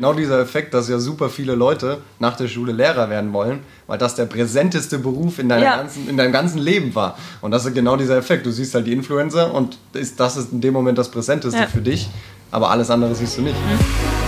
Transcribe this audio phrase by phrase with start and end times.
[0.00, 3.98] Genau dieser Effekt, dass ja super viele Leute nach der Schule Lehrer werden wollen, weil
[3.98, 5.76] das der präsenteste Beruf in, ja.
[5.76, 7.18] ganzen, in deinem ganzen Leben war.
[7.42, 8.46] Und das ist genau dieser Effekt.
[8.46, 11.66] Du siehst halt die Influencer und ist, das ist in dem Moment das Präsenteste ja.
[11.66, 12.08] für dich,
[12.50, 13.54] aber alles andere siehst du nicht.
[13.54, 14.20] Mhm.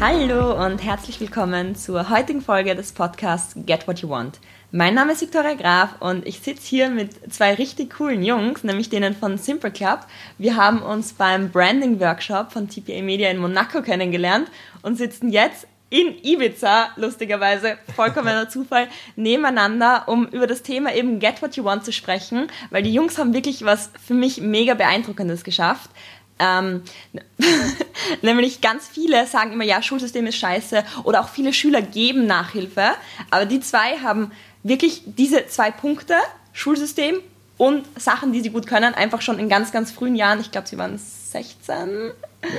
[0.00, 4.40] Hallo und herzlich willkommen zur heutigen Folge des Podcasts Get What You Want.
[4.72, 8.88] Mein Name ist Viktoria Graf und ich sitze hier mit zwei richtig coolen Jungs, nämlich
[8.88, 10.06] denen von Simple Club.
[10.38, 14.48] Wir haben uns beim Branding Workshop von TPA Media in Monaco kennengelernt
[14.82, 21.42] und sitzen jetzt in Ibiza, lustigerweise, vollkommener Zufall, nebeneinander, um über das Thema eben Get
[21.42, 25.42] What You Want zu sprechen, weil die Jungs haben wirklich was für mich mega beeindruckendes
[25.42, 25.90] geschafft.
[26.38, 26.84] Ähm,
[28.22, 32.92] nämlich ganz viele sagen immer, ja, Schulsystem ist scheiße oder auch viele Schüler geben Nachhilfe,
[33.30, 34.30] aber die zwei haben
[34.62, 36.14] wirklich diese zwei Punkte,
[36.52, 37.16] Schulsystem
[37.56, 40.66] und Sachen, die sie gut können, einfach schon in ganz, ganz frühen Jahren, ich glaube,
[40.66, 42.12] sie waren 16,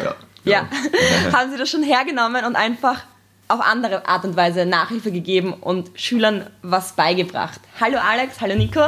[0.03, 0.69] ja, ja.
[1.33, 3.03] haben sie das schon hergenommen und einfach
[3.51, 7.59] auf andere Art und Weise Nachhilfe gegeben und Schülern was beigebracht.
[7.81, 8.79] Hallo Alex, hallo Nico.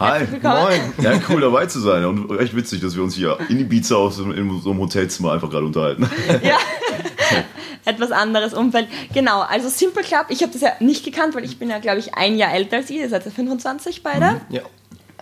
[0.00, 0.80] Hi, moin.
[1.02, 4.18] Ja, cool dabei zu sein und echt witzig, dass wir uns hier in Ibiza aus
[4.18, 6.08] in so einem Hotelzimmer einfach gerade unterhalten.
[6.42, 6.56] Ja,
[7.84, 8.88] etwas anderes Umfeld.
[9.12, 11.98] Genau, also Simple Club, ich habe das ja nicht gekannt, weil ich bin ja, glaube
[11.98, 13.02] ich, ein Jahr älter als ihr.
[13.02, 14.32] Ihr seid ja 25 beide.
[14.32, 14.62] Mhm, ja.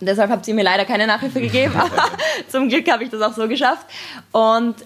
[0.01, 2.11] Und deshalb habt ihr mir leider keine Nachhilfe gegeben, aber
[2.49, 3.87] zum Glück habe ich das auch so geschafft.
[4.33, 4.77] Und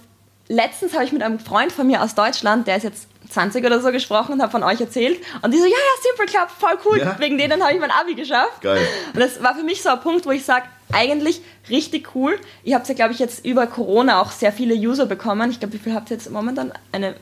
[0.49, 3.81] letztens habe ich mit einem Freund von mir aus Deutschland, der ist jetzt 20 oder
[3.81, 5.21] so gesprochen und habe von euch erzählt.
[5.43, 6.99] Und die so, ja, ja, Simple Club, voll cool.
[6.99, 7.19] Ja.
[7.19, 8.61] Wegen denen habe ich mein Abi geschafft.
[8.63, 8.87] Geil.
[9.13, 12.39] Und das war für mich so ein Punkt, wo ich sage, eigentlich richtig cool.
[12.65, 15.51] Ihr habt ja, glaube ich, jetzt über Corona auch sehr viele User bekommen.
[15.51, 16.73] Ich glaube, wie viel habt ihr jetzt momentan?
[16.93, 17.15] Eine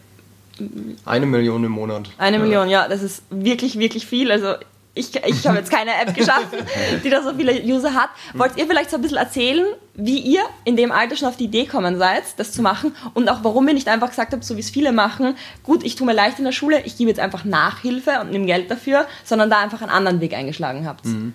[1.05, 2.09] eine Million im Monat.
[2.19, 2.43] Eine ja.
[2.43, 4.33] Million, ja, das ist wirklich, wirklich viel.
[4.33, 4.55] Also
[4.97, 6.59] ich, ich habe jetzt keine App geschaffen,
[7.05, 8.09] die da so viele User hat.
[8.33, 11.45] Wollt ihr vielleicht so ein bisschen erzählen, wie ihr in dem Alter schon auf die
[11.45, 14.57] Idee kommen seid, das zu machen und auch warum ihr nicht einfach gesagt habt, so
[14.57, 17.21] wie es viele machen, gut, ich tue mir leicht in der Schule, ich gebe jetzt
[17.21, 21.05] einfach Nachhilfe und nehme Geld dafür, sondern da einfach einen anderen Weg eingeschlagen habt.
[21.05, 21.35] Mhm.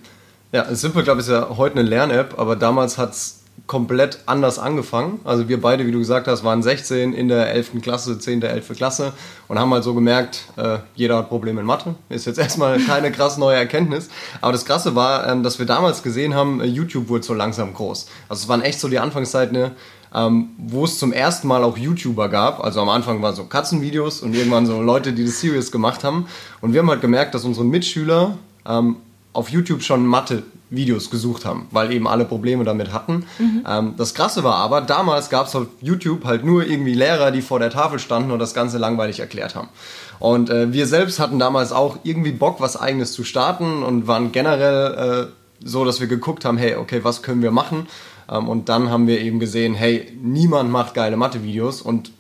[0.54, 5.22] Ja, Simple Club ist ja heute eine Lern-App, aber damals hat es komplett anders angefangen.
[5.24, 7.82] Also wir beide, wie du gesagt hast, waren 16 in der 11.
[7.82, 8.42] Klasse, 10.
[8.42, 8.76] 11.
[8.76, 9.14] Klasse
[9.48, 11.96] und haben halt so gemerkt, äh, jeder hat Probleme in Mathe.
[12.10, 14.10] Ist jetzt erstmal keine krass neue Erkenntnis.
[14.42, 17.74] Aber das Krasse war, ähm, dass wir damals gesehen haben, äh, YouTube wurde so langsam
[17.74, 18.08] groß.
[18.28, 19.72] Also es waren echt so die Anfangszeiten, ne,
[20.14, 22.62] ähm, wo es zum ersten Mal auch YouTuber gab.
[22.62, 26.28] Also am Anfang waren so Katzenvideos und irgendwann so Leute, die das serious gemacht haben.
[26.60, 28.38] Und wir haben halt gemerkt, dass unsere Mitschüler
[28.68, 28.98] ähm,
[29.34, 33.26] auf YouTube schon Mathe Videos gesucht haben, weil eben alle Probleme damit hatten.
[33.38, 33.66] Mhm.
[33.68, 37.42] Ähm, das Krasse war aber, damals gab es auf YouTube halt nur irgendwie Lehrer, die
[37.42, 39.70] vor der Tafel standen und das Ganze langweilig erklärt haben.
[40.20, 44.32] Und äh, wir selbst hatten damals auch irgendwie Bock, was eigenes zu starten und waren
[44.32, 47.88] generell äh, so, dass wir geguckt haben, hey, okay, was können wir machen?
[48.30, 52.12] Ähm, und dann haben wir eben gesehen, hey, niemand macht geile Mathe-Videos und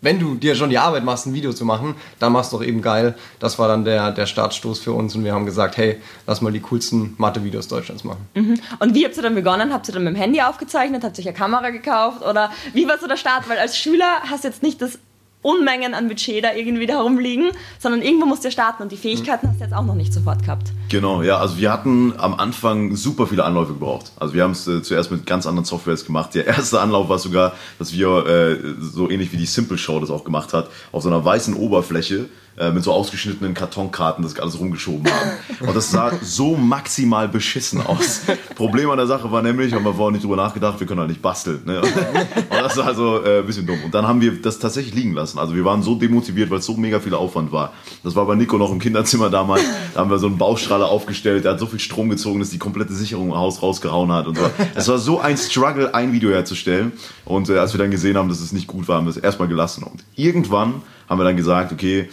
[0.00, 2.64] wenn du dir schon die Arbeit machst, ein Video zu machen, dann machst du doch
[2.64, 3.16] eben geil.
[3.40, 6.52] Das war dann der, der Startstoß für uns und wir haben gesagt, hey, lass mal
[6.52, 8.26] die coolsten Mathe-Videos Deutschlands machen.
[8.34, 8.60] Mhm.
[8.78, 9.72] Und wie habt ihr dann begonnen?
[9.72, 11.04] Habt ihr dann mit dem Handy aufgezeichnet?
[11.04, 12.22] Habt ihr euch eine Kamera gekauft?
[12.22, 13.48] Oder wie war so der Start?
[13.48, 14.98] Weil als Schüler hast du jetzt nicht das
[15.42, 19.48] Unmengen an Budget da irgendwie da herumliegen, sondern irgendwo musst du starten und die Fähigkeiten
[19.48, 20.72] hast du jetzt auch noch nicht sofort gehabt.
[20.88, 24.12] Genau, ja, also wir hatten am Anfang super viele Anläufe gebraucht.
[24.16, 26.34] Also wir haben es äh, zuerst mit ganz anderen Softwares gemacht.
[26.34, 30.10] Der erste Anlauf war sogar, dass wir äh, so ähnlich wie die Simple Show das
[30.10, 32.26] auch gemacht hat, auf so einer weißen Oberfläche
[32.58, 35.68] äh, mit so ausgeschnittenen Kartonkarten das alles rumgeschoben haben.
[35.68, 38.22] Und das sah so maximal beschissen aus.
[38.56, 41.10] Problem an der Sache war nämlich, haben wir vorher nicht drüber nachgedacht, wir können halt
[41.10, 41.62] nicht basteln.
[41.64, 41.80] Ne?
[41.80, 41.90] Und
[42.50, 43.78] das war also äh, ein bisschen dumm.
[43.84, 45.38] Und dann haben wir das tatsächlich liegen lassen.
[45.38, 47.72] Also wir waren so demotiviert, weil es so mega viel Aufwand war.
[48.02, 49.62] Das war bei Nico noch im Kinderzimmer damals.
[49.94, 52.58] Da haben wir so einen Baustrahler aufgestellt, der hat so viel Strom gezogen, dass die
[52.58, 54.26] komplette Sicherung im Haus rausgehauen hat.
[54.26, 54.50] Und so.
[54.74, 56.92] Es war so ein Struggle, ein Video herzustellen.
[57.24, 59.16] Und äh, als wir dann gesehen haben, dass es nicht gut war, haben wir es
[59.16, 59.84] erstmal gelassen.
[59.84, 62.08] Und irgendwann haben wir dann gesagt, okay,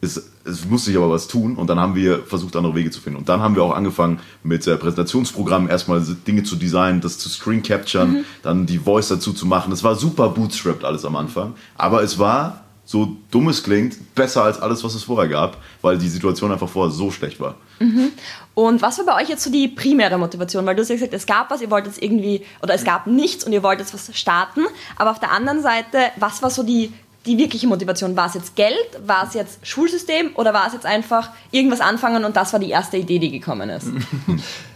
[0.00, 3.00] es, es musste sich aber was tun und dann haben wir versucht, andere Wege zu
[3.00, 3.18] finden.
[3.18, 7.28] Und dann haben wir auch angefangen mit äh, Präsentationsprogrammen erstmal Dinge zu designen, das zu
[7.28, 8.24] screen capturen, mhm.
[8.42, 9.72] dann die Voice dazu zu machen.
[9.72, 14.42] Es war super bootstrapped alles am Anfang, aber es war, so dumm es klingt, besser
[14.42, 17.56] als alles, was es vorher gab, weil die Situation einfach vorher so schlecht war.
[17.78, 18.10] Mhm.
[18.54, 20.66] Und was war bei euch jetzt so die primäre Motivation?
[20.66, 23.06] Weil du hast ja gesagt, es gab was, ihr wolltet es irgendwie, oder es gab
[23.06, 24.62] nichts und ihr wolltet was starten.
[24.96, 26.92] Aber auf der anderen Seite, was war so die
[27.26, 28.16] die wirkliche Motivation?
[28.16, 28.76] War es jetzt Geld?
[29.06, 30.30] War es jetzt Schulsystem?
[30.34, 33.70] Oder war es jetzt einfach irgendwas anfangen und das war die erste Idee, die gekommen
[33.70, 33.88] ist?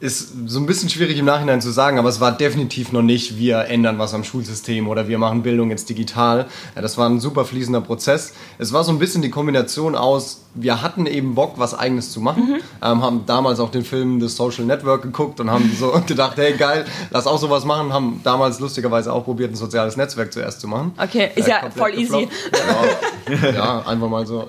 [0.00, 3.36] ist so ein bisschen schwierig im Nachhinein zu sagen, aber es war definitiv noch nicht,
[3.36, 6.46] wir ändern was am Schulsystem oder wir machen Bildung jetzt digital.
[6.76, 8.34] Ja, das war ein super fließender Prozess.
[8.58, 12.20] Es war so ein bisschen die Kombination aus, wir hatten eben Bock, was Eigenes zu
[12.20, 12.56] machen, mhm.
[12.82, 16.52] ähm, haben damals auch den Film The Social Network geguckt und haben so gedacht, hey
[16.56, 20.68] geil, lass auch sowas machen, haben damals lustigerweise auch probiert, ein soziales Netzwerk zuerst zu
[20.68, 20.92] machen.
[20.96, 22.22] Okay, ist äh, ja voll gefloppt.
[22.22, 22.28] easy.
[22.52, 23.52] Genau.
[23.54, 24.48] ja, einfach mal so.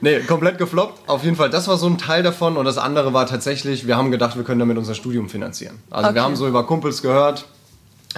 [0.00, 1.08] Nee, komplett gefloppt.
[1.08, 3.96] Auf jeden Fall, das war so ein Teil davon und das andere war tatsächlich, wir
[3.96, 5.78] haben gedacht, wir können können damit unser Studium finanzieren.
[5.90, 6.16] Also okay.
[6.16, 7.46] wir haben so über Kumpels gehört,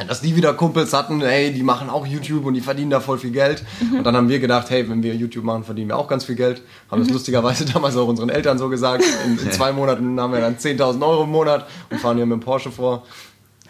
[0.08, 3.18] dass die wieder Kumpels hatten, hey, die machen auch YouTube und die verdienen da voll
[3.18, 3.64] viel Geld.
[3.80, 3.98] Mhm.
[3.98, 6.36] Und dann haben wir gedacht, hey, wenn wir YouTube machen, verdienen wir auch ganz viel
[6.36, 6.62] Geld.
[6.90, 7.06] Haben mhm.
[7.06, 9.04] das lustigerweise damals auch unseren Eltern so gesagt.
[9.26, 12.40] In, in zwei Monaten haben wir dann 10.000 Euro im Monat und fahren hier mit
[12.40, 13.04] dem Porsche vor.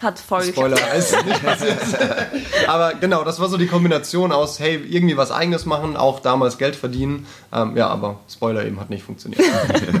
[0.01, 1.77] Hat voll Spoiler, ist nicht passiert.
[2.67, 6.57] aber genau, das war so die Kombination aus, hey, irgendwie was Eigenes machen, auch damals
[6.57, 7.27] Geld verdienen.
[7.53, 9.43] Ähm, ja, aber Spoiler eben hat nicht funktioniert.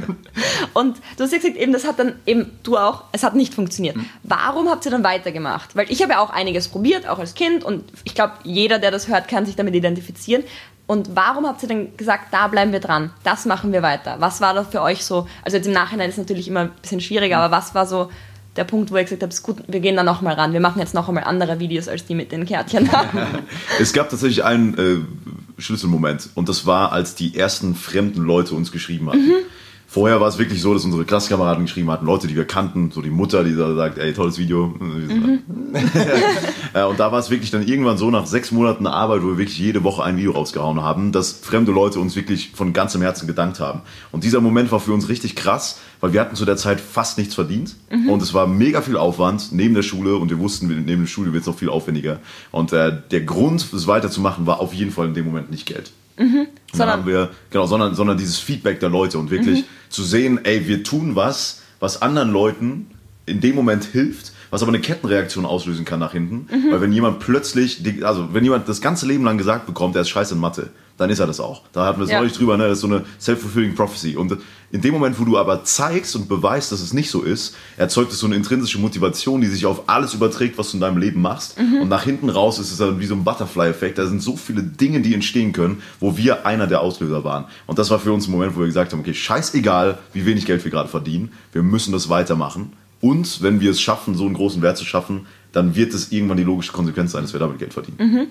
[0.73, 3.53] Und du hast ja gesagt, eben, das hat dann eben, du auch, es hat nicht
[3.53, 3.95] funktioniert.
[3.95, 4.05] Mhm.
[4.23, 5.75] Warum habt ihr dann weitergemacht?
[5.75, 7.63] Weil ich habe ja auch einiges probiert, auch als Kind.
[7.63, 10.43] Und ich glaube, jeder, der das hört, kann sich damit identifizieren.
[10.87, 14.15] Und warum habt ihr denn gesagt, da bleiben wir dran, das machen wir weiter?
[14.19, 16.71] Was war da für euch so, also jetzt im Nachhinein ist es natürlich immer ein
[16.81, 18.09] bisschen schwieriger, aber was war so
[18.55, 20.53] der Punkt, wo ich gesagt habe, ist gut, wir gehen da nochmal ran.
[20.53, 22.89] Wir machen jetzt noch einmal andere Videos als die mit den Kärtchen.
[23.79, 28.71] es gab tatsächlich einen äh, Schlüsselmoment und das war, als die ersten fremden Leute uns
[28.71, 29.27] geschrieben hatten.
[29.27, 29.45] Mhm.
[29.87, 33.01] Vorher war es wirklich so, dass unsere Klassenkameraden geschrieben hatten, Leute, die wir kannten, so
[33.01, 34.67] die Mutter, die da sagt, ey, tolles Video.
[34.67, 35.39] Mhm.
[36.89, 39.59] und da war es wirklich dann irgendwann so nach sechs Monaten Arbeit, wo wir wirklich
[39.59, 43.59] jede Woche ein Video rausgehauen haben, dass fremde Leute uns wirklich von ganzem Herzen gedankt
[43.59, 43.81] haben.
[44.13, 47.17] Und dieser Moment war für uns richtig krass, weil wir hatten zu der Zeit fast
[47.17, 48.09] nichts verdient mhm.
[48.09, 51.31] und es war mega viel Aufwand neben der Schule und wir wussten, neben der Schule
[51.31, 52.19] wird es noch viel aufwendiger.
[52.51, 55.91] Und äh, der Grund, es weiterzumachen, war auf jeden Fall in dem Moment nicht Geld.
[56.17, 56.47] Mhm.
[56.73, 59.65] Sondern haben wir, genau, sondern, sondern dieses Feedback der Leute und wirklich mhm.
[59.89, 62.87] zu sehen, ey, wir tun was, was anderen Leuten
[63.25, 66.47] in dem Moment hilft, was aber eine Kettenreaktion auslösen kann nach hinten.
[66.53, 66.71] Mhm.
[66.71, 70.09] Weil wenn jemand plötzlich, also wenn jemand das ganze Leben lang gesagt bekommt, er ist
[70.09, 71.63] scheiße in Mathe, dann ist er das auch.
[71.73, 72.19] Da hatten wir es ja.
[72.19, 72.67] neulich drüber, ne?
[72.67, 74.15] das ist so eine self-fulfilling prophecy.
[74.15, 74.37] Und
[74.71, 78.11] in dem Moment, wo du aber zeigst und beweist, dass es nicht so ist, erzeugt
[78.11, 81.21] es so eine intrinsische Motivation, die sich auf alles überträgt, was du in deinem Leben
[81.21, 81.59] machst.
[81.59, 81.81] Mhm.
[81.81, 83.97] Und nach hinten raus ist es dann wie so ein Butterfly-Effekt.
[83.97, 87.45] Da sind so viele Dinge, die entstehen können, wo wir einer der Auslöser waren.
[87.65, 90.45] Und das war für uns ein Moment, wo wir gesagt haben, okay, scheißegal, wie wenig
[90.45, 92.73] Geld wir gerade verdienen, wir müssen das weitermachen.
[93.01, 96.37] Und wenn wir es schaffen, so einen großen Wert zu schaffen, dann wird es irgendwann
[96.37, 97.97] die logische Konsequenz sein, dass wir damit Geld verdienen.
[97.99, 98.27] Mhm.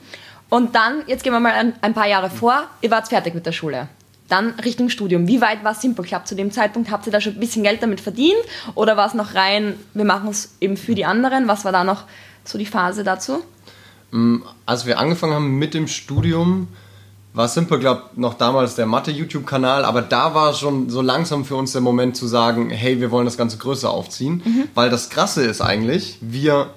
[0.49, 3.47] Und dann, jetzt gehen wir mal ein, ein paar Jahre vor, ihr wart fertig mit
[3.47, 3.89] der Schule.
[4.29, 5.27] Dann Richtung Studium.
[5.27, 6.91] Wie weit war Simple Club zu dem Zeitpunkt?
[6.91, 8.39] Habt ihr da schon ein bisschen Geld damit verdient?
[8.75, 11.49] Oder war es noch rein, wir machen es eben für die anderen?
[11.49, 12.05] Was war da noch
[12.45, 13.43] so die Phase dazu?
[14.13, 16.69] Mm, als wir angefangen haben mit dem Studium,
[17.33, 21.73] war Simple Club noch damals der Mathe-YouTube-Kanal, aber da war schon so langsam für uns
[21.73, 24.43] der Moment zu sagen, hey, wir wollen das Ganze größer aufziehen.
[24.45, 24.69] Mhm.
[24.75, 26.71] Weil das Krasse ist eigentlich, wir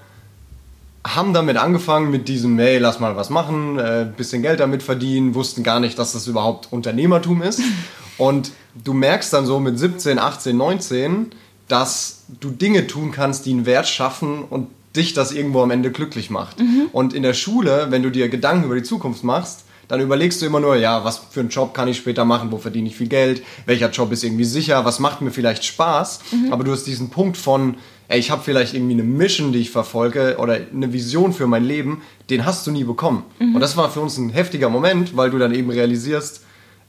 [1.06, 5.36] haben damit angefangen mit diesem, hey, lass mal was machen, äh, bisschen Geld damit verdienen,
[5.36, 7.62] wussten gar nicht, dass das überhaupt Unternehmertum ist.
[8.18, 11.32] Und du merkst dann so mit 17, 18, 19,
[11.68, 15.92] dass du Dinge tun kannst, die einen Wert schaffen und dich das irgendwo am Ende
[15.92, 16.60] glücklich macht.
[16.60, 16.90] Mhm.
[16.92, 20.48] Und in der Schule, wenn du dir Gedanken über die Zukunft machst, dann überlegst du
[20.48, 23.08] immer nur, ja, was für einen Job kann ich später machen, wo verdiene ich viel
[23.08, 26.20] Geld, welcher Job ist irgendwie sicher, was macht mir vielleicht Spaß.
[26.32, 26.52] Mhm.
[26.52, 27.76] Aber du hast diesen Punkt von,
[28.08, 31.64] ey, ich habe vielleicht irgendwie eine Mission, die ich verfolge oder eine Vision für mein
[31.64, 32.02] Leben,
[32.32, 33.24] den hast du nie bekommen.
[33.38, 33.54] Mhm.
[33.54, 36.42] Und das war für uns ein heftiger Moment, weil du dann eben realisierst,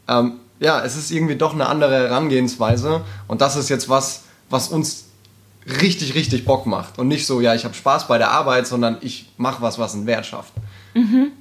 [0.09, 4.69] ähm, ja, es ist irgendwie doch eine andere Herangehensweise und das ist jetzt was, was
[4.69, 5.09] uns
[5.83, 8.97] richtig, richtig Bock macht und nicht so, ja, ich habe Spaß bei der Arbeit, sondern
[9.03, 10.55] ich mache was, was einen Wert schafft.
[10.95, 11.33] Mhm.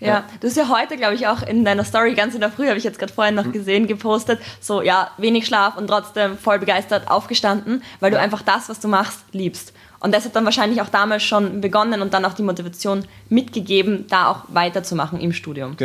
[0.00, 2.66] Ja, du hast ja heute, glaube ich, auch in deiner Story ganz in der Früh,
[2.68, 3.52] habe ich jetzt gerade vorhin noch mhm.
[3.52, 8.68] gesehen, gepostet, so ja, wenig Schlaf und trotzdem voll begeistert aufgestanden, weil du einfach das,
[8.68, 9.72] was du machst, liebst.
[10.02, 14.06] Und das hat dann wahrscheinlich auch damals schon begonnen und dann auch die Motivation mitgegeben,
[14.08, 15.76] da auch weiterzumachen im Studium.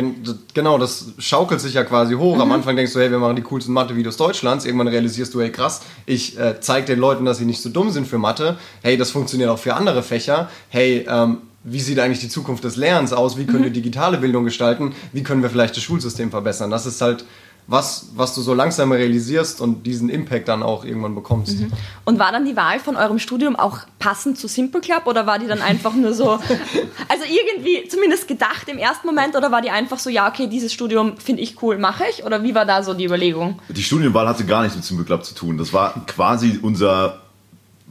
[0.54, 2.36] genau, das schaukelt sich ja quasi hoch.
[2.36, 2.40] Mhm.
[2.40, 4.64] Am Anfang denkst du, hey, wir machen die coolsten Mathe-Videos Deutschlands.
[4.64, 7.90] Irgendwann realisierst du, hey, krass, ich äh, zeige den Leuten, dass sie nicht so dumm
[7.90, 8.56] sind für Mathe.
[8.82, 10.48] Hey, das funktioniert auch für andere Fächer.
[10.70, 13.64] Hey, ähm, wie sieht eigentlich die Zukunft des Lernens aus, wie können mhm.
[13.64, 16.70] wir digitale Bildung gestalten, wie können wir vielleicht das Schulsystem verbessern.
[16.70, 17.24] Das ist halt
[17.66, 21.58] was, was du so langsam realisierst und diesen Impact dann auch irgendwann bekommst.
[21.58, 21.72] Mhm.
[22.04, 25.40] Und war dann die Wahl von eurem Studium auch passend zu Simple Club oder war
[25.40, 26.30] die dann einfach nur so,
[27.08, 30.72] also irgendwie zumindest gedacht im ersten Moment oder war die einfach so, ja, okay, dieses
[30.72, 32.24] Studium finde ich cool, mache ich?
[32.24, 33.58] Oder wie war da so die Überlegung?
[33.68, 35.58] Die Studienwahl hatte gar nichts mit Simple Club zu tun.
[35.58, 37.25] Das war quasi unser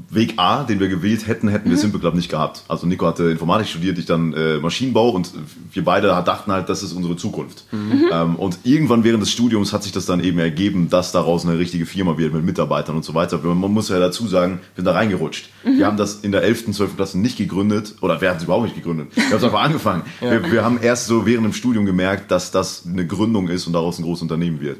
[0.09, 2.63] Weg A, den wir gewählt hätten, hätten wir Simple Club nicht gehabt.
[2.67, 5.31] Also Nico hatte Informatik studiert, ich dann äh, Maschinenbau und
[5.71, 7.65] wir beide dachten halt, das ist unsere Zukunft.
[8.11, 11.57] Ähm, und irgendwann während des Studiums hat sich das dann eben ergeben, dass daraus eine
[11.57, 13.37] richtige Firma wird mit Mitarbeitern und so weiter.
[13.37, 15.49] Man muss ja dazu sagen, wir sind da reingerutscht.
[15.63, 16.95] Wir haben das in der 11., 12.
[16.95, 19.15] Klasse nicht gegründet oder wir haben es überhaupt nicht gegründet.
[19.15, 20.03] Wir haben es einfach angefangen.
[20.19, 23.73] Wir, wir haben erst so während dem Studium gemerkt, dass das eine Gründung ist und
[23.73, 24.77] daraus ein großes Unternehmen wird.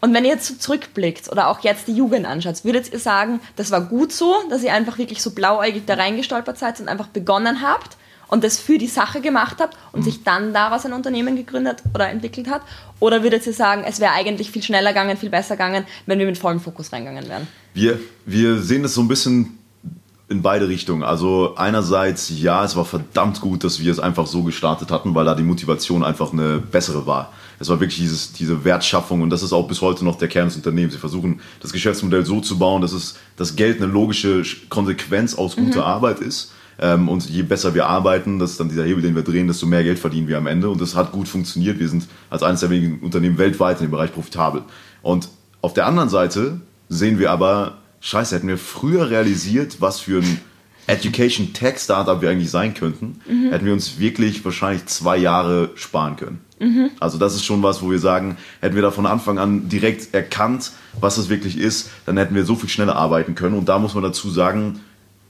[0.00, 3.40] Und wenn ihr jetzt so zurückblickt oder auch jetzt die Jugend anschaut, würdet ihr sagen,
[3.56, 7.08] das war gut so, dass ihr einfach wirklich so blauäugig da reingestolpert seid und einfach
[7.08, 7.96] begonnen habt
[8.28, 12.08] und das für die Sache gemacht habt und sich dann daraus ein Unternehmen gegründet oder
[12.08, 12.62] entwickelt hat?
[12.98, 16.26] Oder würdet ihr sagen, es wäre eigentlich viel schneller gegangen, viel besser gegangen, wenn wir
[16.26, 17.46] mit vollem Fokus reingegangen wären?
[17.74, 19.58] Wir, wir sehen das so ein bisschen
[20.30, 21.02] in beide Richtungen.
[21.02, 25.26] Also einerseits, ja, es war verdammt gut, dass wir es einfach so gestartet hatten, weil
[25.26, 27.32] da die Motivation einfach eine bessere war.
[27.58, 30.46] Es war wirklich dieses, diese Wertschaffung und das ist auch bis heute noch der Kern
[30.46, 30.94] des Unternehmens.
[30.94, 35.56] Sie versuchen, das Geschäftsmodell so zu bauen, dass es das Geld eine logische Konsequenz aus
[35.56, 36.52] guter Arbeit ist.
[36.78, 39.66] Ähm, und je besser wir arbeiten, das ist dann dieser Hebel, den wir drehen, desto
[39.66, 40.70] mehr Geld verdienen wir am Ende.
[40.70, 41.78] Und das hat gut funktioniert.
[41.78, 44.62] Wir sind als eines der wenigen Unternehmen weltweit in dem Bereich profitabel.
[45.02, 45.28] Und
[45.60, 50.40] auf der anderen Seite sehen wir aber, scheiße, hätten wir früher realisiert, was für ein
[50.86, 53.20] Education Tech Startup wir eigentlich sein könnten,
[53.50, 56.40] hätten wir uns wirklich wahrscheinlich zwei Jahre sparen können.
[57.00, 60.14] Also das ist schon was, wo wir sagen, hätten wir da von Anfang an direkt
[60.14, 63.56] erkannt, was das wirklich ist, dann hätten wir so viel schneller arbeiten können.
[63.56, 64.80] Und da muss man dazu sagen,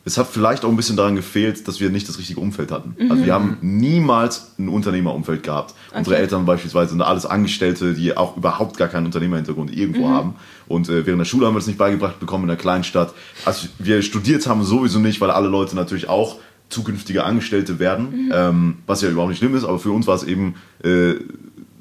[0.05, 2.97] es hat vielleicht auch ein bisschen daran gefehlt, dass wir nicht das richtige Umfeld hatten.
[3.09, 5.75] Also wir haben niemals ein Unternehmerumfeld gehabt.
[5.95, 10.35] Unsere Eltern beispielsweise sind alles Angestellte, die auch überhaupt gar keinen Unternehmerhintergrund irgendwo haben.
[10.67, 13.15] Und äh, während der Schule haben wir das nicht beigebracht bekommen in der Kleinstadt.
[13.45, 16.37] Als wir studiert haben, sowieso nicht, weil alle Leute natürlich auch
[16.69, 20.25] zukünftige Angestellte werden, ähm, was ja überhaupt nicht schlimm ist, aber für uns war es
[20.25, 21.15] eben äh,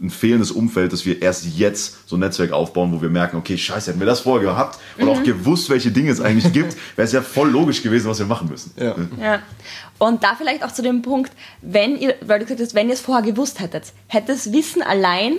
[0.01, 3.57] ein fehlendes Umfeld, dass wir erst jetzt so ein Netzwerk aufbauen, wo wir merken, okay,
[3.57, 7.05] scheiße, hätten wir das vorher gehabt und auch gewusst, welche Dinge es eigentlich gibt, wäre
[7.05, 8.71] es ja voll logisch gewesen, was wir machen müssen.
[8.77, 8.95] Ja.
[9.21, 9.39] Ja.
[9.99, 11.31] Und da vielleicht auch zu dem Punkt,
[11.61, 14.81] wenn ihr, weil du gesagt hast, wenn ihr es vorher gewusst hättet, hätte das Wissen
[14.81, 15.37] allein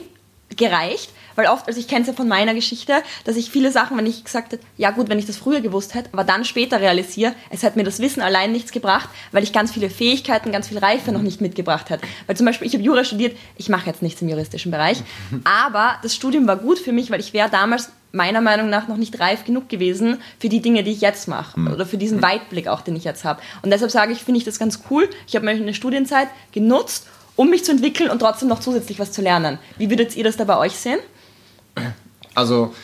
[0.57, 1.11] gereicht?
[1.35, 4.07] Weil oft, also ich kenne es ja von meiner Geschichte, dass ich viele Sachen, wenn
[4.07, 7.35] ich gesagt hätte, ja gut, wenn ich das früher gewusst hätte, aber dann später realisiere,
[7.51, 10.79] es hätte mir das Wissen allein nichts gebracht, weil ich ganz viele Fähigkeiten, ganz viel
[10.79, 12.07] Reife noch nicht mitgebracht hätte.
[12.27, 15.03] Weil zum Beispiel, ich habe Jura studiert, ich mache jetzt nichts im juristischen Bereich,
[15.45, 18.97] aber das Studium war gut für mich, weil ich wäre damals meiner Meinung nach noch
[18.97, 22.69] nicht reif genug gewesen für die Dinge, die ich jetzt mache oder für diesen Weitblick
[22.69, 23.41] auch, den ich jetzt habe.
[23.62, 25.09] Und deshalb sage ich, finde ich das ganz cool.
[25.27, 29.23] Ich habe meine Studienzeit genutzt, um mich zu entwickeln und trotzdem noch zusätzlich was zu
[29.23, 29.59] lernen.
[29.79, 30.99] Wie würdet ihr das da bei euch sehen?
[32.35, 32.75] Also,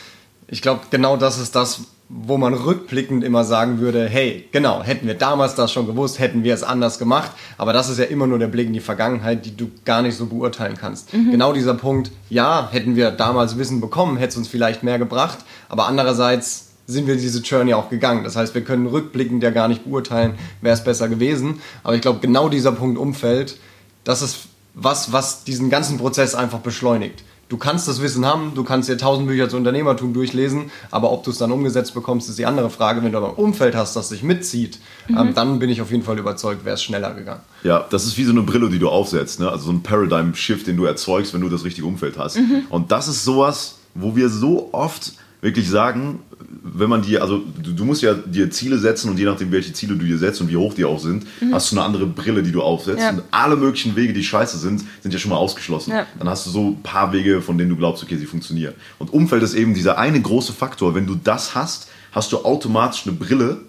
[0.46, 5.06] ich glaube, genau das ist das, wo man rückblickend immer sagen würde, hey, genau, hätten
[5.06, 7.32] wir damals das schon gewusst, hätten wir es anders gemacht.
[7.58, 10.16] Aber das ist ja immer nur der Blick in die Vergangenheit, die du gar nicht
[10.16, 11.10] so beurteilen kannst.
[11.12, 15.38] Genau dieser Punkt, ja, hätten wir damals Wissen bekommen, hätte es uns vielleicht mehr gebracht.
[15.68, 18.24] Aber andererseits sind wir diese Journey auch gegangen.
[18.24, 21.60] Das heißt, wir können rückblickend ja gar nicht beurteilen, wäre es besser gewesen.
[21.84, 23.58] Aber ich glaube, genau dieser Punkt Umfeld,
[24.04, 27.22] das ist was, was diesen ganzen Prozess einfach beschleunigt.
[27.48, 31.24] Du kannst das Wissen haben, du kannst dir tausend Bücher zu Unternehmertum durchlesen, aber ob
[31.24, 33.02] du es dann umgesetzt bekommst, ist die andere Frage.
[33.02, 34.78] Wenn du aber ein Umfeld hast, das dich mitzieht,
[35.08, 37.40] ähm, dann bin ich auf jeden Fall überzeugt, wäre es schneller gegangen.
[37.62, 39.50] Ja, das ist wie so eine Brille, die du aufsetzt, ne?
[39.50, 42.38] also so ein Paradigm-Shift, den du erzeugst, wenn du das richtige Umfeld hast.
[42.68, 46.20] Und das ist sowas, wo wir so oft wirklich sagen,
[46.62, 49.72] wenn man dir, also du, du musst ja dir Ziele setzen und je nachdem, welche
[49.72, 52.42] Ziele du dir setzt und wie hoch die auch sind, hast du eine andere Brille,
[52.42, 53.00] die du aufsetzt.
[53.00, 53.10] Ja.
[53.10, 55.92] Und alle möglichen Wege, die scheiße sind, sind ja schon mal ausgeschlossen.
[55.92, 56.06] Ja.
[56.18, 58.74] Dann hast du so ein paar Wege, von denen du glaubst, okay, sie funktionieren.
[58.98, 60.94] Und Umfeld ist eben dieser eine große Faktor.
[60.94, 63.60] Wenn du das hast, hast du automatisch eine Brille,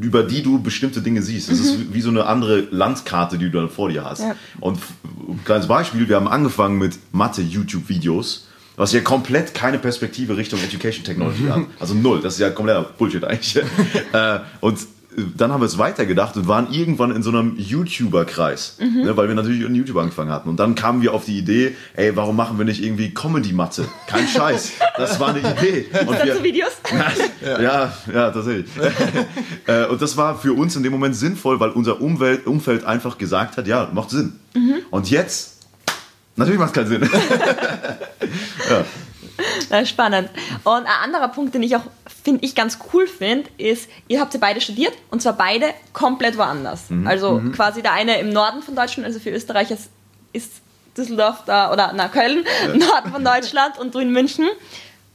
[0.00, 1.50] über die du bestimmte Dinge siehst.
[1.50, 4.20] Das ist wie so eine andere Landkarte, die du dann vor dir hast.
[4.20, 4.34] Ja.
[4.60, 4.78] Und
[5.28, 11.04] ein kleines Beispiel, wir haben angefangen mit Mathe-YouTube-Videos, was ja komplett keine Perspektive Richtung Education
[11.04, 11.62] Technology hat.
[11.80, 13.56] Also null, das ist ja kompletter Bullshit eigentlich.
[14.12, 18.76] äh, und äh, dann haben wir es weitergedacht und waren irgendwann in so einem YouTuber-Kreis,
[18.78, 20.50] ne, weil wir natürlich an YouTube angefangen hatten.
[20.50, 23.86] Und dann kamen wir auf die Idee, ey, warum machen wir nicht irgendwie Comedy-Mathe?
[24.06, 25.86] Kein Scheiß, das war eine Idee.
[26.06, 26.72] Und Dazu Videos?
[27.42, 28.66] ja, ja, tatsächlich.
[29.66, 33.16] Äh, und das war für uns in dem Moment sinnvoll, weil unser Umwelt, Umfeld einfach
[33.18, 34.38] gesagt hat, ja, macht Sinn.
[34.90, 35.55] Und jetzt,
[36.36, 37.10] natürlich macht es keinen Sinn.
[39.70, 40.30] Na, spannend.
[40.64, 41.82] Und ein anderer Punkt, den ich auch,
[42.24, 46.38] finde ich, ganz cool finde, ist, ihr habt ja beide studiert und zwar beide komplett
[46.38, 46.84] woanders.
[47.04, 49.90] Also quasi der eine im Norden von Deutschland, also für Österreich ist,
[50.32, 50.52] ist
[50.96, 52.44] Düsseldorf da, oder na, Köln,
[52.78, 54.46] Norden von Deutschland und du in München.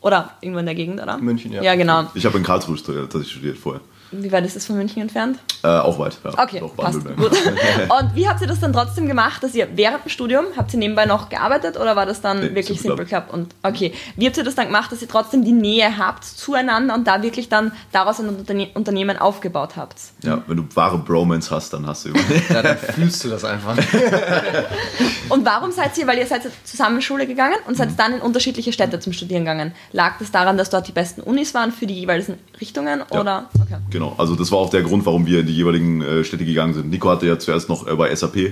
[0.02, 1.18] Oder irgendwo in der Gegend, oder?
[1.18, 1.62] München, ja.
[1.62, 2.10] Ja, genau.
[2.16, 3.82] Ich habe in Karlsruhe tatsächlich studiert vorher.
[4.12, 5.40] Wie weit ist das von München entfernt?
[5.64, 6.32] Äh, auch weit, ja.
[6.44, 7.00] Okay, Doch, passt.
[7.06, 7.32] Gut.
[8.02, 10.80] Und wie habt ihr das dann trotzdem gemacht, dass ihr während dem Studium, habt ihr
[10.80, 13.26] nebenbei noch gearbeitet oder war das dann Nee, wirklich Simple Simple Club?
[13.32, 16.94] Und okay, wie habt ihr das dann gemacht, dass ihr trotzdem die Nähe habt zueinander
[16.94, 19.96] und da wirklich dann daraus ein Unterne Unternehmen aufgebaut habt?
[20.24, 22.10] Ja, wenn du wahre Bromance hast, dann hast du
[22.50, 23.78] Ja, dann fühlst du das einfach.
[25.30, 27.78] Und warum seid ihr, weil ihr seid zusammen in Schule gegangen und Mhm.
[27.78, 29.74] seid dann in unterschiedliche Städte zum Studieren gegangen?
[29.94, 33.50] Lag das daran, dass dort die besten Unis waren für die jeweiligen Richtungen oder?
[33.62, 33.78] Okay.
[33.90, 36.74] Genau, also das war auch der Grund, warum wir in die jeweiligen äh, Städte gegangen
[36.74, 36.90] sind.
[36.90, 38.52] Nico hatte ja zuerst noch äh, bei SAP äh,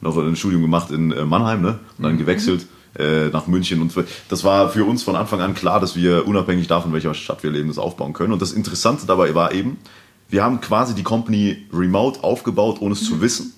[0.00, 1.78] noch ein Studium gemacht in äh, Mannheim, ne?
[1.98, 2.66] Und dann gewechselt
[2.98, 3.80] äh, nach München.
[3.80, 3.92] Und
[4.28, 7.50] das war für uns von Anfang an klar, dass wir unabhängig davon, welcher Stadt wir
[7.50, 8.32] leben, das aufbauen können.
[8.32, 9.78] Und das Interessante dabei war eben,
[10.28, 13.52] wir haben quasi die Company remote aufgebaut, ohne es zu wissen.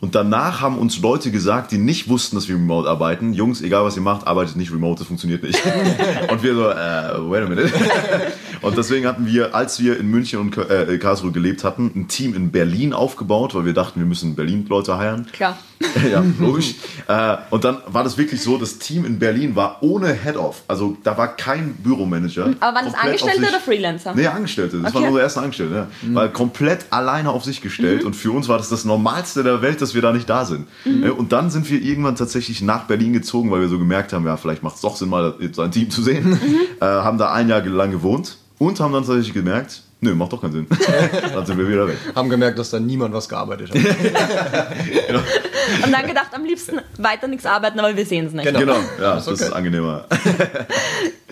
[0.00, 3.84] Und danach haben uns Leute gesagt, die nicht wussten, dass wir remote arbeiten, Jungs, egal
[3.84, 5.60] was ihr macht, arbeitet nicht remote, das funktioniert nicht.
[6.30, 7.72] und wir so, äh, wait a minute.
[8.62, 12.34] und deswegen hatten wir, als wir in München und äh, Karlsruhe gelebt hatten, ein Team
[12.34, 15.26] in Berlin aufgebaut, weil wir dachten, wir müssen Berlin Leute heiren.
[15.32, 15.58] Klar.
[16.10, 16.74] ja, logisch.
[17.06, 20.62] äh, und dann war das wirklich so, das Team in Berlin war ohne Head-Off.
[20.66, 22.50] Also da war kein Büromanager.
[22.60, 24.14] Aber waren das Angestellte sich- oder Freelancer?
[24.14, 24.78] Nee, Angestellte.
[24.78, 24.94] Das Okay.
[24.94, 25.74] waren unsere ersten Angestellte.
[26.02, 26.14] Ja.
[26.14, 29.80] War komplett alleine auf sich gestellt und für uns war das das Normalste der Welt,
[29.80, 30.66] dass wir da nicht da sind.
[30.84, 34.26] Äh, Und dann sind wir irgendwann tatsächlich nach Berlin gezogen, weil wir so gemerkt haben,
[34.26, 36.38] ja, vielleicht macht es doch Sinn, mal so ein Team zu sehen.
[36.80, 40.40] Äh, haben da ein Jahr lang gewohnt und haben dann tatsächlich gemerkt, nö, macht doch
[40.40, 40.66] keinen Sinn.
[41.34, 41.96] dann sind wir wieder weg.
[42.14, 43.76] Haben gemerkt, dass da niemand was gearbeitet hat.
[45.84, 48.46] Und dann gedacht, am liebsten weiter nichts arbeiten, aber wir sehen es nicht.
[48.46, 48.58] Genau.
[48.58, 49.58] Genau, ja, Das das ist ist, okay.
[49.58, 50.04] angenehmer.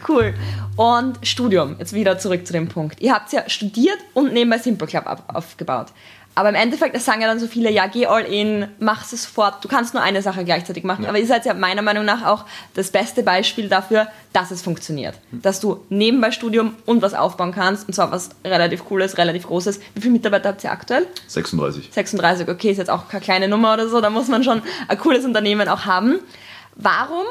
[0.08, 0.34] Cool.
[0.76, 3.00] Und Studium, jetzt wieder zurück zu dem Punkt.
[3.00, 5.88] Ihr habt ja studiert und nebenbei Simple Club auf, aufgebaut.
[6.36, 9.24] Aber im Endeffekt, das sagen ja dann so viele, ja, geh all in, mach es
[9.24, 11.06] fort, du kannst nur eine Sache gleichzeitig machen.
[11.06, 15.14] Aber ihr seid ja meiner Meinung nach auch das beste Beispiel dafür, dass es funktioniert.
[15.32, 19.80] Dass du nebenbei Studium und was aufbauen kannst, und zwar was relativ Cooles, relativ Großes.
[19.94, 21.06] Wie viele Mitarbeiter habt ihr aktuell?
[21.26, 21.88] 36.
[21.90, 24.98] 36, okay, ist jetzt auch keine kleine Nummer oder so, da muss man schon ein
[24.98, 26.18] cooles Unternehmen auch haben.
[26.74, 27.24] Warum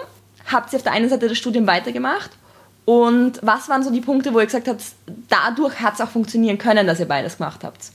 [0.51, 2.31] habt ihr auf der einen Seite das Studium weitergemacht
[2.85, 4.83] und was waren so die Punkte, wo ihr gesagt habt,
[5.27, 7.91] dadurch hat es auch funktionieren können, dass ihr beides gemacht habt?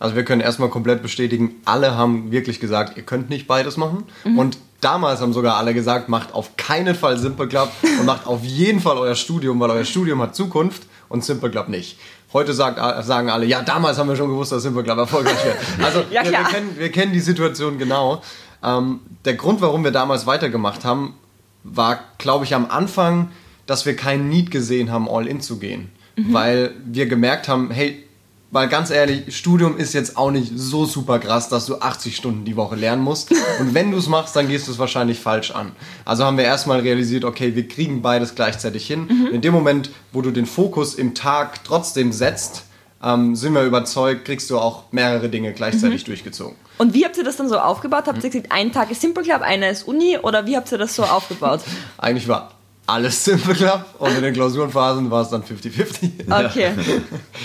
[0.00, 4.04] Also wir können erstmal komplett bestätigen, alle haben wirklich gesagt, ihr könnt nicht beides machen.
[4.36, 8.42] Und damals haben sogar alle gesagt, macht auf keinen Fall Simple Club und macht auf
[8.42, 11.96] jeden Fall euer Studium, weil euer Studium hat Zukunft und Simple Club nicht.
[12.32, 15.56] Heute sagt, sagen alle, ja, damals haben wir schon gewusst, dass Simple Club erfolgreich wird.
[15.80, 18.20] Also Ja, wir, wir, kennen, wir kennen die Situation genau.
[18.64, 21.14] Ähm, der Grund, warum wir damals weitergemacht haben,
[21.62, 23.30] war, glaube ich, am Anfang,
[23.66, 25.90] dass wir keinen Need gesehen haben, all in zu gehen.
[26.16, 28.04] Weil wir gemerkt haben, hey,
[28.54, 32.44] weil ganz ehrlich, Studium ist jetzt auch nicht so super krass, dass du 80 Stunden
[32.44, 33.32] die Woche lernen musst.
[33.60, 35.72] Und wenn du es machst, dann gehst du es wahrscheinlich falsch an.
[36.04, 39.28] Also haben wir erstmal realisiert, okay, wir kriegen beides gleichzeitig hin.
[39.32, 42.62] In dem Moment, wo du den Fokus im Tag trotzdem setzt,
[43.02, 46.56] ähm, sind wir überzeugt, kriegst du auch mehrere Dinge gleichzeitig durchgezogen.
[46.78, 48.04] Und wie habt ihr das dann so aufgebaut?
[48.06, 50.78] Habt ihr gesagt, ein Tag ist Simple Club, einer ist Uni oder wie habt ihr
[50.78, 51.60] das so aufgebaut?
[51.98, 52.53] Eigentlich war
[52.86, 56.10] alles Simple Club und in den Klausurenphasen war es dann 50-50.
[56.46, 56.72] Okay.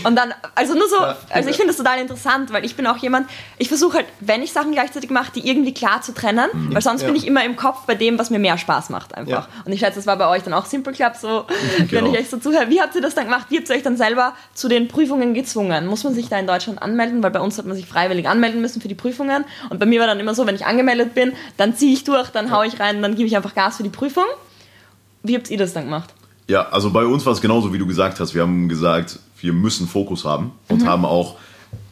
[0.03, 0.97] Und dann, also nur so,
[1.29, 4.43] also ich finde das total interessant, weil ich bin auch jemand, ich versuche halt, wenn
[4.43, 7.07] ich Sachen gleichzeitig mache, die irgendwie klar zu trennen, weil sonst Ja.
[7.07, 9.31] bin ich immer im Kopf bei dem, was mir mehr Spaß macht einfach.
[9.31, 9.47] Ja.
[9.65, 11.45] Und ich schätze, das war bei euch dann auch Simple Club so,
[11.77, 12.11] wenn Genau.
[12.13, 12.69] ich euch so zuhöre.
[12.69, 13.45] Wie habt ihr das dann gemacht?
[13.49, 15.85] Wie habt ihr euch dann selber zu den Prüfungen gezwungen?
[15.87, 17.23] Muss man sich da in Deutschland anmelden?
[17.23, 19.45] Weil bei uns hat man sich freiwillig anmelden müssen für die Prüfungen.
[19.69, 22.29] Und bei mir war dann immer so, wenn ich angemeldet bin, dann ziehe ich durch,
[22.29, 24.25] dann hau ich rein, dann gebe ich einfach Gas für die Prüfung.
[25.23, 26.13] Wie habt ihr das dann gemacht?
[26.47, 28.33] Ja, also bei uns war es genauso, wie du gesagt hast.
[28.33, 31.35] Wir haben gesagt, wir müssen Fokus haben und haben auch,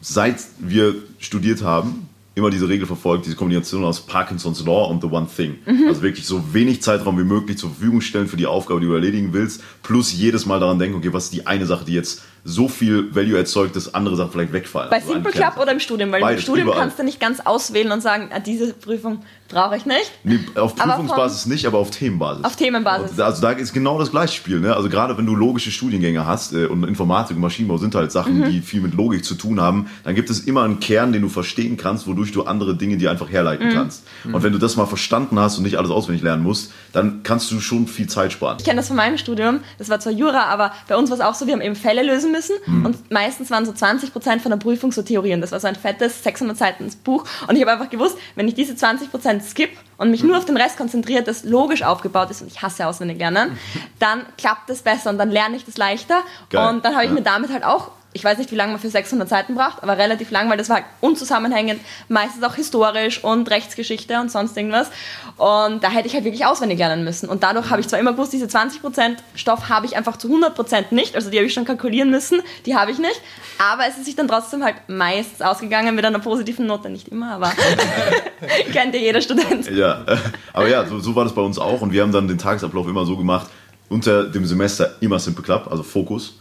[0.00, 5.08] seit wir studiert haben, immer diese Regel verfolgt, diese Kombination aus Parkinson's Law und The
[5.08, 5.58] One Thing.
[5.86, 8.94] Also wirklich so wenig Zeitraum wie möglich zur Verfügung stellen für die Aufgabe, die du
[8.94, 12.22] erledigen willst, plus jedes Mal daran denken, okay, was ist die eine Sache, die jetzt
[12.44, 14.90] so viel Value erzeugt, dass andere Sachen vielleicht wegfallen.
[14.90, 16.10] Bei Also Simple Club oder im Studium?
[16.12, 16.82] Weil im Beides, Studium überall.
[16.82, 20.10] kannst du nicht ganz auswählen und sagen, ah, diese Prüfung brauche ich nicht.
[20.24, 22.44] Nee, auf Aber Prüfungsbasis nicht, aber auf Themenbasis.
[22.44, 23.18] Auf Themenbasis.
[23.18, 24.60] Also da ist genau das gleiche Spiel.
[24.60, 24.74] Ne?
[24.76, 28.40] Also gerade wenn du logische Studiengänge hast äh, und Informatik und Maschinenbau sind halt Sachen,
[28.40, 28.50] Mhm.
[28.50, 31.28] die viel mit Logik zu tun haben, dann gibt es immer einen Kern, den du
[31.30, 33.32] verstehen kannst, wodurch du andere Dinge dir einfach Mhm.
[33.32, 34.04] herleiten kannst.
[34.24, 37.50] Und wenn du das mal verstanden hast und nicht alles auswendig lernen musst, dann kannst
[37.50, 38.56] du schon viel Zeit sparen.
[38.58, 41.22] Ich kenne das von meinem Studium, das war zwar Jura, aber bei uns war es
[41.24, 44.58] auch so, wir haben eben Fälle lösen müssen und meistens waren so 20% von der
[44.58, 45.40] Prüfung so Theorien.
[45.40, 48.54] Das war so ein fettes 600 Seiten Buch und ich habe einfach gewusst, wenn ich
[48.54, 52.48] diese 20% skip und mich nur auf den Rest konzentriert, das logisch aufgebaut ist und
[52.48, 53.58] ich hasse auswendig lernen,
[53.98, 56.68] dann klappt das besser und dann lerne ich das leichter Geil.
[56.68, 57.14] und dann habe ich Ja.
[57.14, 59.98] mir damit halt auch Ich weiß nicht, wie lange man für 600 Seiten braucht, aber
[59.98, 64.90] relativ lang, weil das war unzusammenhängend, meistens auch historisch und Rechtsgeschichte und sonst irgendwas.
[65.36, 67.28] Und da hätte ich halt wirklich auswendig lernen müssen.
[67.28, 70.86] Und dadurch habe ich zwar immer gewusst, diese 20% Stoff habe ich einfach zu 100%
[70.90, 73.20] nicht, also die habe ich schon kalkulieren müssen, die habe ich nicht.
[73.58, 77.32] Aber es ist sich dann trotzdem halt meistens ausgegangen mit einer positiven Note, nicht immer,
[77.32, 77.52] aber
[78.72, 79.70] kennt ja jeder Student.
[79.70, 80.04] Ja,
[80.52, 82.88] aber ja, so, so war das bei uns auch und wir haben dann den Tagesablauf
[82.88, 83.48] immer so gemacht,
[83.88, 86.38] unter dem Semester immer Simple Club, also Fokus.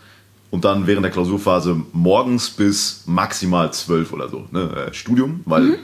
[0.50, 4.46] Und dann während der Klausurphase morgens bis maximal zwölf oder so.
[4.52, 4.88] Ne?
[4.90, 5.76] Äh, Studium, weil mhm.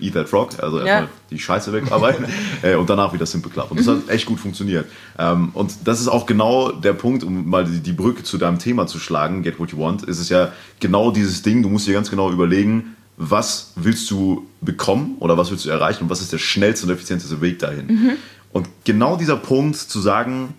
[0.00, 1.08] äh, Eat That Frog, also erstmal ja.
[1.30, 2.26] die Scheiße wegarbeiten
[2.62, 3.70] äh, und danach wieder Simple Club.
[3.70, 4.86] Und das hat echt gut funktioniert.
[5.18, 8.58] Ähm, und das ist auch genau der Punkt, um mal die, die Brücke zu deinem
[8.58, 11.86] Thema zu schlagen, Get What You Want, ist es ja genau dieses Ding, du musst
[11.86, 16.20] dir ganz genau überlegen, was willst du bekommen oder was willst du erreichen und was
[16.20, 17.86] ist der schnellste und effizienteste Weg dahin.
[17.86, 18.10] Mhm.
[18.52, 20.54] Und genau dieser Punkt zu sagen,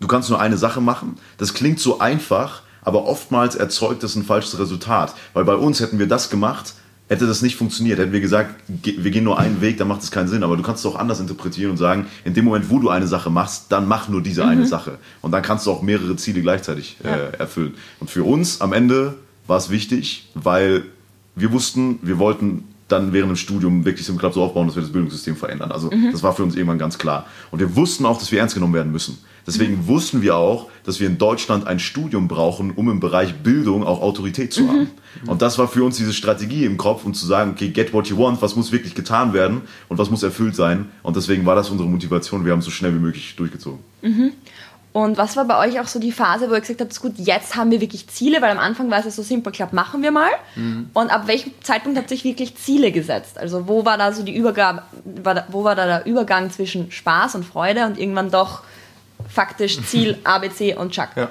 [0.00, 4.22] du kannst nur eine Sache machen, das klingt so einfach, aber oftmals erzeugt das ein
[4.22, 5.12] falsches Resultat.
[5.34, 6.74] Weil bei uns hätten wir das gemacht,
[7.08, 7.98] hätte das nicht funktioniert.
[7.98, 10.44] Hätten wir gesagt, wir gehen nur einen Weg, dann macht es keinen Sinn.
[10.44, 13.08] Aber du kannst es auch anders interpretieren und sagen, in dem Moment, wo du eine
[13.08, 14.50] Sache machst, dann mach nur diese mhm.
[14.50, 14.98] eine Sache.
[15.20, 17.16] Und dann kannst du auch mehrere Ziele gleichzeitig äh, ja.
[17.38, 17.74] erfüllen.
[17.98, 19.14] Und für uns am Ende
[19.48, 20.84] war es wichtig, weil
[21.34, 24.82] wir wussten, wir wollten dann während dem Studium wirklich im Club so aufbauen, dass wir
[24.82, 25.72] das Bildungssystem verändern.
[25.72, 26.12] Also mhm.
[26.12, 27.26] das war für uns irgendwann ganz klar.
[27.50, 29.18] Und wir wussten auch, dass wir ernst genommen werden müssen.
[29.46, 29.86] Deswegen mhm.
[29.86, 34.00] wussten wir auch, dass wir in Deutschland ein Studium brauchen, um im Bereich Bildung auch
[34.00, 34.68] Autorität zu mhm.
[34.68, 34.90] haben.
[35.26, 38.08] Und das war für uns diese Strategie im Kopf und zu sagen, okay, get what
[38.08, 40.86] you want, was muss wirklich getan werden und was muss erfüllt sein.
[41.02, 42.44] Und deswegen war das unsere Motivation.
[42.44, 43.80] Wir haben es so schnell wie möglich durchgezogen.
[44.02, 44.32] Mhm.
[44.96, 47.54] Und was war bei euch auch so die Phase, wo ihr gesagt habt, gut, jetzt
[47.54, 50.10] haben wir wirklich Ziele, weil am Anfang war es ja so simpel, klappt, machen wir
[50.10, 50.30] mal.
[50.54, 50.88] Mhm.
[50.94, 53.36] Und ab welchem Zeitpunkt habt ihr euch wirklich Ziele gesetzt?
[53.36, 54.82] Also wo war da so die Übergabe,
[55.48, 58.62] wo war da der Übergang zwischen Spaß und Freude und irgendwann doch
[59.36, 61.10] faktisch Ziel ABC und Chuck?
[61.14, 61.28] Ja.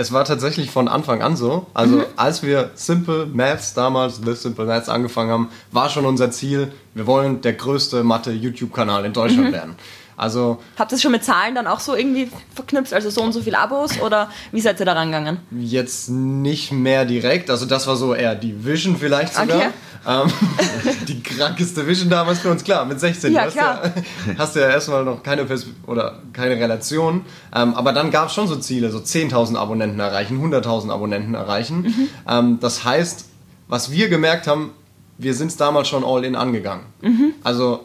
[0.00, 1.66] Es war tatsächlich von Anfang an so.
[1.74, 2.04] Also mhm.
[2.14, 7.08] als wir Simple Maths damals, The Simple Maths angefangen haben, war schon unser Ziel, wir
[7.08, 9.52] wollen der größte Mathe-YouTube-Kanal in Deutschland mhm.
[9.52, 9.76] werden.
[10.16, 13.32] Also Habt ihr es schon mit Zahlen dann auch so irgendwie verknüpft, also so und
[13.32, 15.38] so viele Abos oder wie seid ihr da rangegangen?
[15.50, 19.56] Jetzt nicht mehr direkt, also das war so eher die Vision vielleicht sogar.
[19.56, 19.68] Okay.
[20.06, 20.30] Ähm,
[21.08, 23.82] die krankeste Vision damals für uns, klar, mit 16 ja, hast, klar.
[23.84, 27.22] Ja, hast du ja erstmal noch keine Pers oder keine Relation,
[27.54, 31.82] ähm, aber dann gab es schon so Ziele, so 10.000 Abonnenten erreichen, 100.000 Abonnenten erreichen.
[31.82, 32.08] Mhm.
[32.28, 33.26] Ähm, das heißt,
[33.68, 34.72] was wir gemerkt haben,
[35.18, 36.84] wir sind es damals schon all in angegangen.
[37.02, 37.34] Mhm.
[37.42, 37.80] Also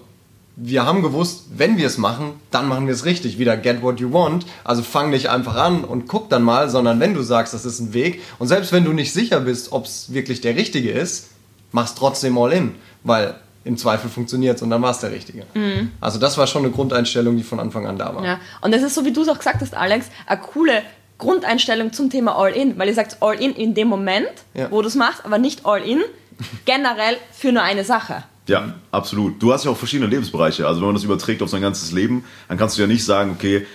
[0.56, 3.40] wir haben gewusst, wenn wir es machen, dann machen wir es richtig.
[3.40, 4.46] Wieder get what you want.
[4.64, 7.80] Also fang nicht einfach an und guck dann mal, sondern wenn du sagst, das ist
[7.80, 11.30] ein Weg und selbst wenn du nicht sicher bist, ob es wirklich der richtige ist,
[11.74, 15.46] mach's trotzdem all in, weil im Zweifel funktioniert es und dann war es der richtige.
[15.54, 15.92] Mhm.
[16.00, 18.26] Also das war schon eine Grundeinstellung, die von Anfang an da war.
[18.26, 18.40] Ja.
[18.62, 20.82] Und das ist so, wie du es auch gesagt hast, Alex, eine coole
[21.18, 24.70] Grundeinstellung zum Thema All-In, weil ihr sagt All-In in dem Moment, ja.
[24.72, 26.02] wo du es machst, aber nicht All-In
[26.66, 28.24] generell für nur eine Sache.
[28.48, 29.42] Ja, absolut.
[29.42, 30.68] Du hast ja auch verschiedene Lebensbereiche.
[30.68, 33.32] Also wenn man das überträgt auf sein ganzes Leben, dann kannst du ja nicht sagen,
[33.32, 33.66] okay,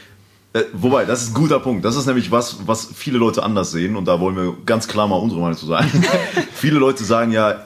[0.52, 1.87] äh, wobei, das ist ein guter Punkt.
[1.87, 5.06] Das ist nämlich was, was viele Leute anders sehen und da wollen wir ganz klar
[5.06, 5.90] mal unsere Meinung zu sagen.
[6.52, 7.64] viele Leute sagen ja,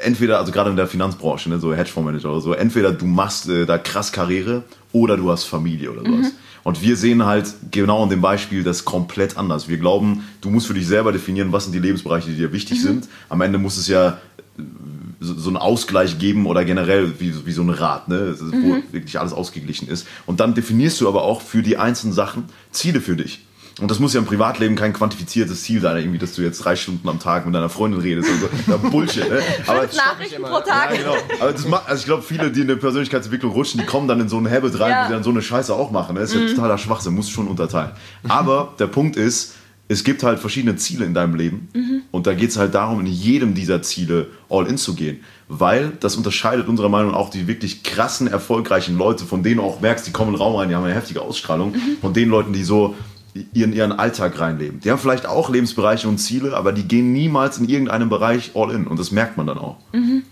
[0.00, 3.66] entweder, also gerade in der Finanzbranche, ne, so Hedgefondsmanager oder so, entweder du machst äh,
[3.66, 6.32] da krass Karriere oder du hast Familie oder sowas.
[6.32, 6.36] Mhm.
[6.64, 9.68] Und wir sehen halt genau in dem Beispiel das komplett anders.
[9.68, 12.78] Wir glauben, du musst für dich selber definieren, was sind die Lebensbereiche, die dir wichtig
[12.78, 12.82] mhm.
[12.82, 13.08] sind.
[13.28, 14.18] Am Ende muss es ja
[15.20, 18.34] so einen Ausgleich geben oder generell wie, wie so ein Rad, ne?
[18.38, 18.82] wo mhm.
[18.90, 20.06] wirklich alles ausgeglichen ist.
[20.26, 23.46] Und dann definierst du aber auch für die einzelnen Sachen Ziele für dich.
[23.78, 26.76] Und das muss ja im Privatleben kein quantifiziertes Ziel sein, irgendwie, dass du jetzt drei
[26.76, 28.30] Stunden am Tag mit deiner Freundin redest.
[28.30, 29.42] Also, ja, Bullshit, ne?
[29.66, 30.92] Aber Nachrichten pro Tag.
[30.92, 31.16] Ja, genau.
[31.40, 34.18] Aber das macht, also ich glaube, viele, die in der Persönlichkeitsentwicklung rutschen, die kommen dann
[34.20, 35.02] in so einen Habit rein, ja.
[35.02, 36.14] wo sie dann so eine Scheiße auch machen.
[36.14, 36.20] Ne?
[36.20, 36.54] Das ist ja mhm.
[36.54, 37.90] totaler Schwachsinn, musst du schon unterteilen.
[38.26, 39.56] Aber der Punkt ist,
[39.88, 42.02] es gibt halt verschiedene Ziele in deinem Leben mhm.
[42.10, 45.92] und da geht es halt darum, in jedem dieser Ziele all in zu gehen, weil
[46.00, 49.80] das unterscheidet unserer Meinung nach auch die wirklich krassen, erfolgreichen Leute, von denen du auch
[49.80, 51.98] merkst, die kommen in den Raum rein, die haben eine heftige Ausstrahlung, mhm.
[52.00, 52.96] von den Leuten, die so
[53.52, 54.80] ihren, ihren Alltag reinleben.
[54.80, 58.70] Die haben vielleicht auch Lebensbereiche und Ziele, aber die gehen niemals in irgendeinem Bereich all
[58.72, 59.76] in und das merkt man dann auch.
[59.92, 60.24] Mhm.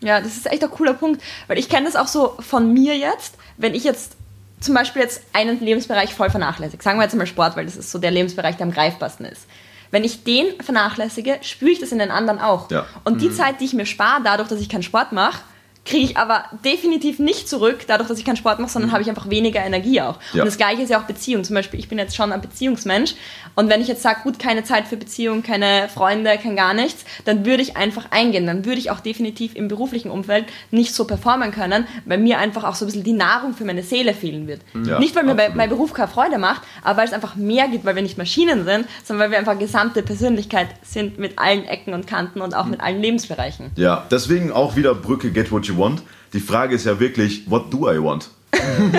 [0.00, 2.96] Ja, das ist echt ein cooler Punkt, weil ich kenne das auch so von mir
[2.96, 4.16] jetzt, wenn ich jetzt
[4.60, 7.90] zum Beispiel jetzt einen Lebensbereich voll vernachlässige, sagen wir jetzt mal Sport, weil das ist
[7.90, 9.46] so der Lebensbereich, der am greifbarsten ist.
[9.90, 12.70] Wenn ich den vernachlässige, spüre ich das in den anderen auch.
[12.70, 12.86] Ja.
[13.04, 13.34] Und die mhm.
[13.34, 15.42] Zeit, die ich mir spare, dadurch, dass ich keinen Sport mache,
[15.84, 19.08] kriege ich aber definitiv nicht zurück, dadurch, dass ich keinen Sport mache, sondern habe ich
[19.08, 20.18] einfach weniger Energie auch.
[20.32, 20.42] Ja.
[20.42, 21.44] Und das gleiche ist ja auch Beziehung.
[21.44, 23.14] Zum Beispiel, ich bin jetzt schon ein Beziehungsmensch
[23.54, 27.04] und wenn ich jetzt sage, gut, keine Zeit für Beziehung, keine Freunde, kein gar nichts,
[27.26, 28.46] dann würde ich einfach eingehen.
[28.46, 32.64] Dann würde ich auch definitiv im beruflichen Umfeld nicht so performen können, weil mir einfach
[32.64, 34.62] auch so ein bisschen die Nahrung für meine Seele fehlen wird.
[34.86, 37.68] Ja, nicht, weil mir bei- mein Beruf keine Freude macht, aber weil es einfach mehr
[37.68, 41.64] gibt, weil wir nicht Maschinen sind, sondern weil wir einfach gesamte Persönlichkeit sind mit allen
[41.66, 43.70] Ecken und Kanten und auch mit allen Lebensbereichen.
[43.76, 46.02] Ja, deswegen auch wieder Brücke Get What You Want.
[46.32, 48.30] Die Frage ist ja wirklich, what do I want?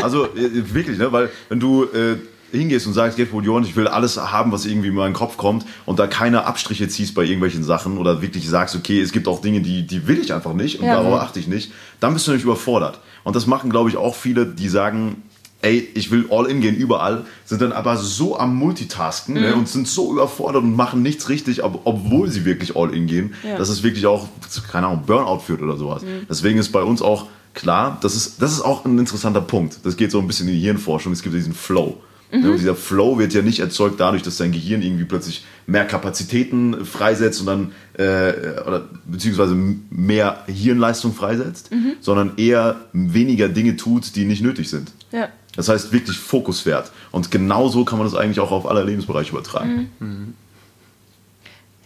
[0.01, 1.11] also äh, wirklich, ne?
[1.11, 2.17] weil wenn du äh,
[2.51, 5.13] hingehst und sagst, Get What You Want, ich will alles haben, was irgendwie in meinen
[5.13, 9.11] Kopf kommt und da keine Abstriche ziehst bei irgendwelchen Sachen oder wirklich sagst, okay, es
[9.11, 10.95] gibt auch Dinge, die, die will ich einfach nicht und Ja.
[10.95, 12.99] darauf achte ich nicht, dann bist du nicht überfordert.
[13.23, 15.23] Und das machen, glaube ich, auch viele, die sagen,
[15.65, 19.67] ey, ich will all in gehen überall, sind dann aber so am Multitasken ne, und
[19.67, 23.57] sind so überfordert und machen nichts richtig, ob, obwohl sie wirklich all in gehen, Ja.
[23.57, 24.27] dass es wirklich auch,
[24.71, 26.03] keine Ahnung, Burnout führt oder sowas.
[26.29, 29.79] Deswegen ist bei uns auch klar, das ist, das ist auch ein interessanter Punkt.
[29.83, 31.97] Das geht so ein bisschen in die Hirnforschung, es gibt diesen Flow.
[32.31, 35.85] Ne, Und dieser Flow wird ja nicht erzeugt dadurch, dass dein Gehirn irgendwie plötzlich mehr
[35.85, 39.55] Kapazitäten freisetzt und dann, äh, oder beziehungsweise
[39.89, 41.69] mehr Hirnleistung freisetzt,
[42.01, 44.91] sondern eher weniger Dinge tut, die nicht nötig sind.
[45.11, 45.29] Ja.
[45.55, 46.91] Das heißt wirklich Fokuswert.
[47.11, 49.89] Und genauso kann man das eigentlich auch auf alle Lebensbereiche übertragen.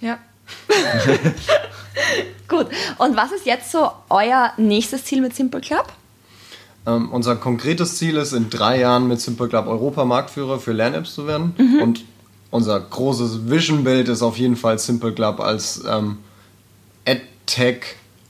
[0.01, 0.17] Ja.
[2.47, 2.67] Gut.
[2.97, 5.87] Und was ist jetzt so euer nächstes Ziel mit Simple Club?
[6.87, 11.27] Ähm, unser konkretes Ziel ist, in drei Jahren mit Simple Club Europamarktführer für Lern-Apps zu
[11.27, 11.53] werden.
[11.81, 12.05] Und
[12.51, 16.17] unser großes Vision-Bild ist auf jeden Fall Simple Club als ähm,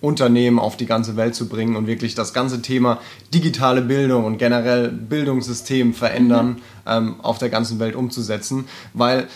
[0.02, 3.00] EdTech-Unternehmen auf die ganze Welt zu bringen und wirklich das ganze Thema
[3.34, 8.66] digitale Bildung und generell Bildungssystem verändern ähm, auf der ganzen Welt umzusetzen.
[8.94, 9.28] Weil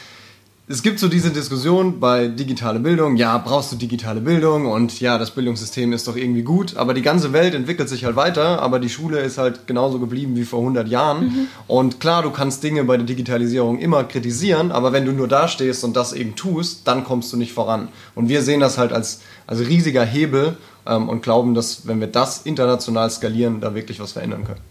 [0.66, 5.18] es gibt so diese Diskussion bei digitale Bildung, ja, brauchst du digitale Bildung und ja,
[5.18, 8.80] das Bildungssystem ist doch irgendwie gut, aber die ganze Welt entwickelt sich halt weiter, aber
[8.80, 11.50] die Schule ist halt genauso geblieben wie vor 100 Jahren.
[11.68, 15.50] Und klar, du kannst Dinge bei der Digitalisierung immer kritisieren, aber wenn du nur da
[15.50, 17.90] stehst und das eben tust, dann kommst du nicht voran.
[18.16, 22.08] Und wir sehen das halt als, als riesiger Hebel ähm, und glauben, dass wenn wir
[22.08, 24.62] das international skalieren, da wirklich was verändern können.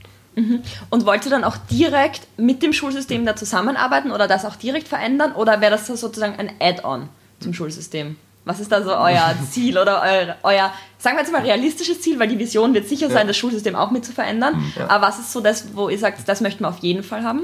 [0.90, 4.88] Und wollt ihr dann auch direkt mit dem Schulsystem da zusammenarbeiten oder das auch direkt
[4.88, 5.32] verändern?
[5.32, 7.08] Oder wäre das so sozusagen ein Add-on
[7.40, 8.16] zum Schulsystem?
[8.44, 12.18] Was ist da so euer Ziel oder euer, euer, sagen wir jetzt mal, realistisches Ziel?
[12.18, 14.72] Weil die Vision wird sicher sein, das Schulsystem auch mit zu verändern.
[14.88, 17.42] Aber was ist so das, wo ihr sagt, das möchten wir auf jeden Fall haben?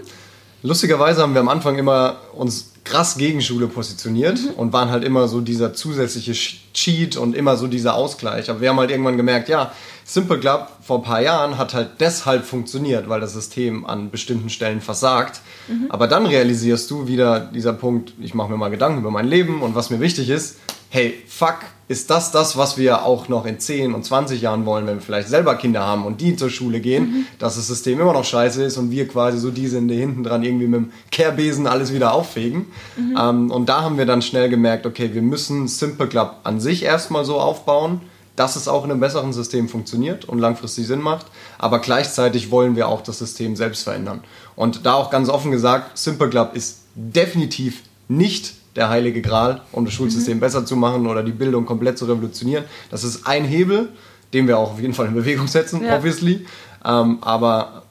[0.62, 4.50] Lustigerweise haben wir am Anfang immer uns krass gegen Schule positioniert Mhm.
[4.56, 6.32] und waren halt immer so dieser zusätzliche
[6.74, 8.48] Cheat und immer so dieser Ausgleich.
[8.50, 9.72] Aber wir haben halt irgendwann gemerkt, ja,
[10.04, 14.48] Simple Club vor ein paar Jahren hat halt deshalb funktioniert, weil das System an bestimmten
[14.48, 15.42] Stellen versagt.
[15.68, 15.86] Mhm.
[15.90, 19.60] Aber dann realisierst du wieder dieser Punkt, ich mache mir mal Gedanken über mein Leben
[19.60, 20.56] und was mir wichtig ist.
[20.90, 21.56] Hey, fuck,
[21.88, 25.02] ist das das, was wir auch noch in 10 und 20 Jahren wollen, wenn wir
[25.02, 27.26] vielleicht selber Kinder haben und die zur Schule gehen, Mhm.
[27.38, 30.22] dass das System immer noch scheiße ist und wir quasi so die sind, die hinten
[30.24, 32.66] dran irgendwie mit dem Kehrbesen alles wieder auffegen.
[32.98, 36.82] Ähm, und da haben wir dann schnell gemerkt, okay, wir müssen Simple Club an sich
[36.82, 38.00] erstmal so aufbauen,
[38.36, 41.26] dass es auch in einem besseren System funktioniert und langfristig Sinn macht.
[41.58, 44.22] Aber gleichzeitig wollen wir auch das System selbst verändern.
[44.56, 49.84] Und da auch ganz offen gesagt, Simple Club ist definitiv nicht der heilige Gral, um
[49.84, 52.64] das Schulsystem besser zu machen oder die Bildung komplett zu revolutionieren.
[52.90, 53.90] Das ist ein Hebel,
[54.32, 55.96] den wir auch auf jeden Fall in Bewegung setzen, Ja.
[55.96, 56.46] obviously.
[56.84, 57.82] Ähm, aber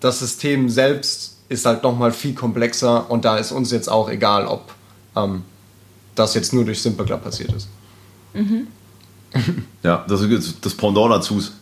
[0.00, 4.46] das System selbst ist halt nochmal viel komplexer und da ist uns jetzt auch egal,
[4.46, 4.72] ob
[5.16, 5.42] ähm,
[6.14, 7.68] das jetzt nur durch Simple Club passiert ist.
[9.84, 11.52] Ja, das, ist das Pendant dazu ist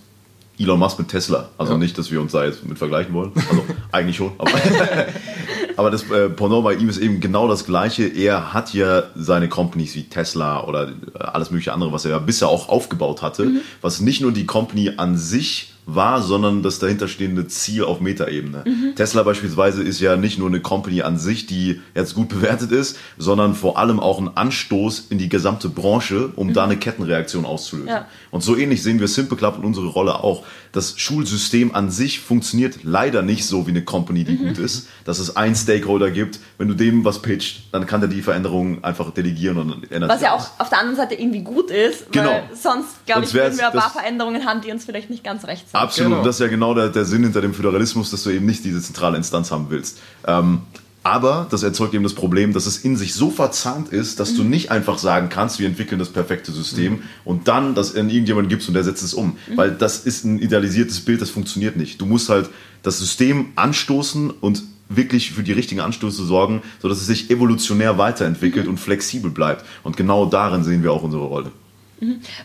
[0.59, 1.51] Elon Musk mit Tesla.
[1.59, 1.79] Also Ja.
[1.79, 3.31] nicht, dass wir uns da jetzt mit vergleichen wollen.
[3.37, 4.33] Also eigentlich schon.
[4.39, 4.51] Aber,
[5.79, 8.05] aber das äh, Pendant bei ihm ist eben genau das Gleiche.
[8.05, 12.19] Er hat ja seine Companies wie Tesla oder äh, alles mögliche andere, was er ja
[12.19, 13.49] bisher auch aufgebaut hatte,
[13.81, 18.63] was nicht nur die Company an sich war, sondern das dahinterstehende Ziel auf Metaebene.
[18.95, 22.99] Tesla beispielsweise ist ja nicht nur eine Company an sich, die jetzt gut bewertet ist,
[23.17, 27.89] sondern vor allem auch ein Anstoß in die gesamte Branche, um da eine Kettenreaktion auszulösen.
[27.89, 28.07] Ja.
[28.31, 30.45] Und so ähnlich sehen wir Simple Club und unsere Rolle auch.
[30.73, 35.19] Das Schulsystem an sich funktioniert leider nicht so wie eine Company, die gut ist, dass
[35.19, 36.39] es einen Stakeholder gibt.
[36.59, 40.21] Wenn du dem was pitcht, dann kann der die Veränderung einfach delegieren und ändert Was
[40.21, 42.29] ja auch auf der anderen Seite irgendwie gut ist, Genau.
[42.29, 45.47] weil sonst, glaube ich, würden wir ein paar Veränderungen haben, die uns vielleicht nicht ganz
[45.47, 45.78] recht sind.
[45.79, 46.25] Absolut, Genau.
[46.25, 48.83] das ist ja genau der, der Sinn hinter dem Föderalismus, dass du eben nicht diese
[48.83, 49.99] zentrale Instanz haben willst.
[50.27, 50.61] Ähm,
[51.05, 54.43] aber das erzeugt eben das Problem, dass es in sich so verzahnt ist, dass du
[54.45, 58.69] nicht einfach sagen kannst, wir entwickeln das perfekte System und dann das an irgendjemanden gibst
[58.69, 59.39] und der setzt es um.
[59.55, 62.01] Weil das ist ein idealisiertes Bild, das funktioniert nicht.
[62.01, 62.51] Du musst halt
[62.83, 68.67] das System anstoßen und wirklich für die richtigen Anstöße sorgen, sodass es sich evolutionär weiterentwickelt
[68.67, 69.65] und flexibel bleibt.
[69.85, 71.53] Und genau darin sehen wir auch unsere Rolle.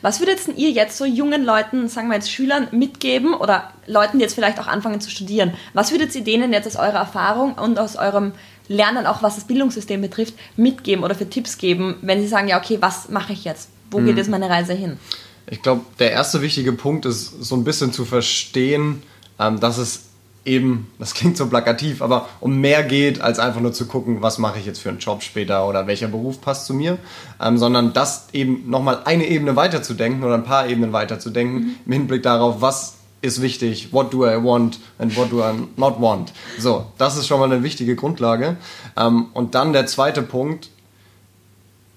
[0.01, 4.23] Was würdet ihr jetzt so jungen Leuten, sagen wir jetzt Schülern, mitgeben oder Leuten, die
[4.23, 5.53] jetzt vielleicht auch anfangen zu studieren?
[5.73, 8.31] Was würdet ihr denen jetzt aus eurer Erfahrung und aus eurem
[8.67, 12.57] Lernen, auch was das Bildungssystem betrifft, mitgeben oder für Tipps geben, wenn sie sagen, ja,
[12.57, 13.69] okay, was mache ich jetzt?
[13.91, 14.97] Wo geht jetzt meine Reise hin?
[15.45, 19.03] Ich glaube, der erste wichtige Punkt ist so ein bisschen zu verstehen,
[19.39, 20.05] ähm, dass es
[20.45, 24.37] eben, das klingt so plakativ, aber um mehr geht, als einfach nur zu gucken, was
[24.37, 26.97] mache ich jetzt für einen Job später oder welcher Beruf passt zu mir,
[27.41, 31.75] ähm, sondern das eben nochmal eine Ebene weiterzudenken oder ein paar Ebenen weiterzudenken mhm.
[31.85, 36.01] im Hinblick darauf, was ist wichtig, what do I want and what do I not
[36.01, 36.33] want.
[36.59, 38.57] So, das ist schon mal eine wichtige Grundlage.
[38.97, 40.69] Ähm, und dann der zweite Punkt,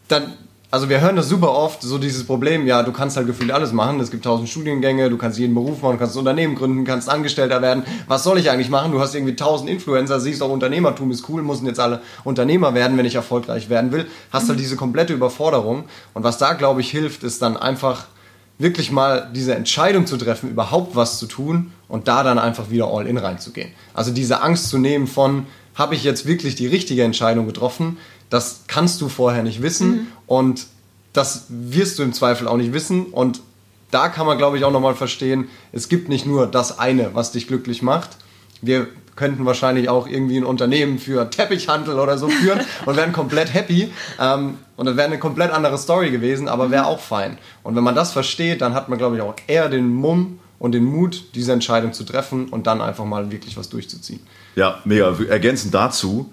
[0.07, 0.35] dann
[0.77, 3.73] also wir hören das super oft, so dieses Problem, ja, du kannst halt gefühlt alles
[3.73, 6.85] machen, es gibt tausend Studiengänge, du kannst jeden Beruf machen, du kannst ein Unternehmen gründen,
[6.85, 8.93] kannst Angestellter werden, was soll ich eigentlich machen?
[8.93, 12.99] Du hast irgendwie tausend Influencer, siehst auch Unternehmertum ist cool, müssen jetzt alle Unternehmer werden,
[12.99, 15.85] wenn ich erfolgreich werden will, hast halt diese komplette Überforderung.
[16.12, 18.05] Und was da, glaube ich, hilft, ist dann einfach
[18.59, 22.89] wirklich mal diese Entscheidung zu treffen, überhaupt was zu tun und da dann einfach wieder
[22.89, 23.71] all in reinzugehen.
[23.95, 27.99] Also diese Angst zu nehmen von, habe ich jetzt wirklich die richtige Entscheidung getroffen?
[28.29, 30.07] Das kannst du vorher nicht wissen mhm.
[30.27, 30.67] und
[31.12, 33.07] das wirst du im Zweifel auch nicht wissen.
[33.07, 33.41] Und
[33.91, 37.33] da kann man, glaube ich, auch nochmal verstehen, es gibt nicht nur das eine, was
[37.33, 38.11] dich glücklich macht.
[38.61, 43.55] Wir könnten wahrscheinlich auch irgendwie ein Unternehmen für Teppichhandel oder so führen und wären komplett
[43.55, 43.91] happy.
[44.21, 47.39] Ähm, und das wäre eine komplett andere Story gewesen, aber wäre auch fein.
[47.62, 50.73] Und wenn man das versteht, dann hat man, glaube ich, auch eher den Mumm und
[50.73, 54.21] den Mut, diese Entscheidung zu treffen und dann einfach mal wirklich was durchzuziehen.
[54.55, 55.14] Ja, mega.
[55.29, 56.33] Ergänzend dazu,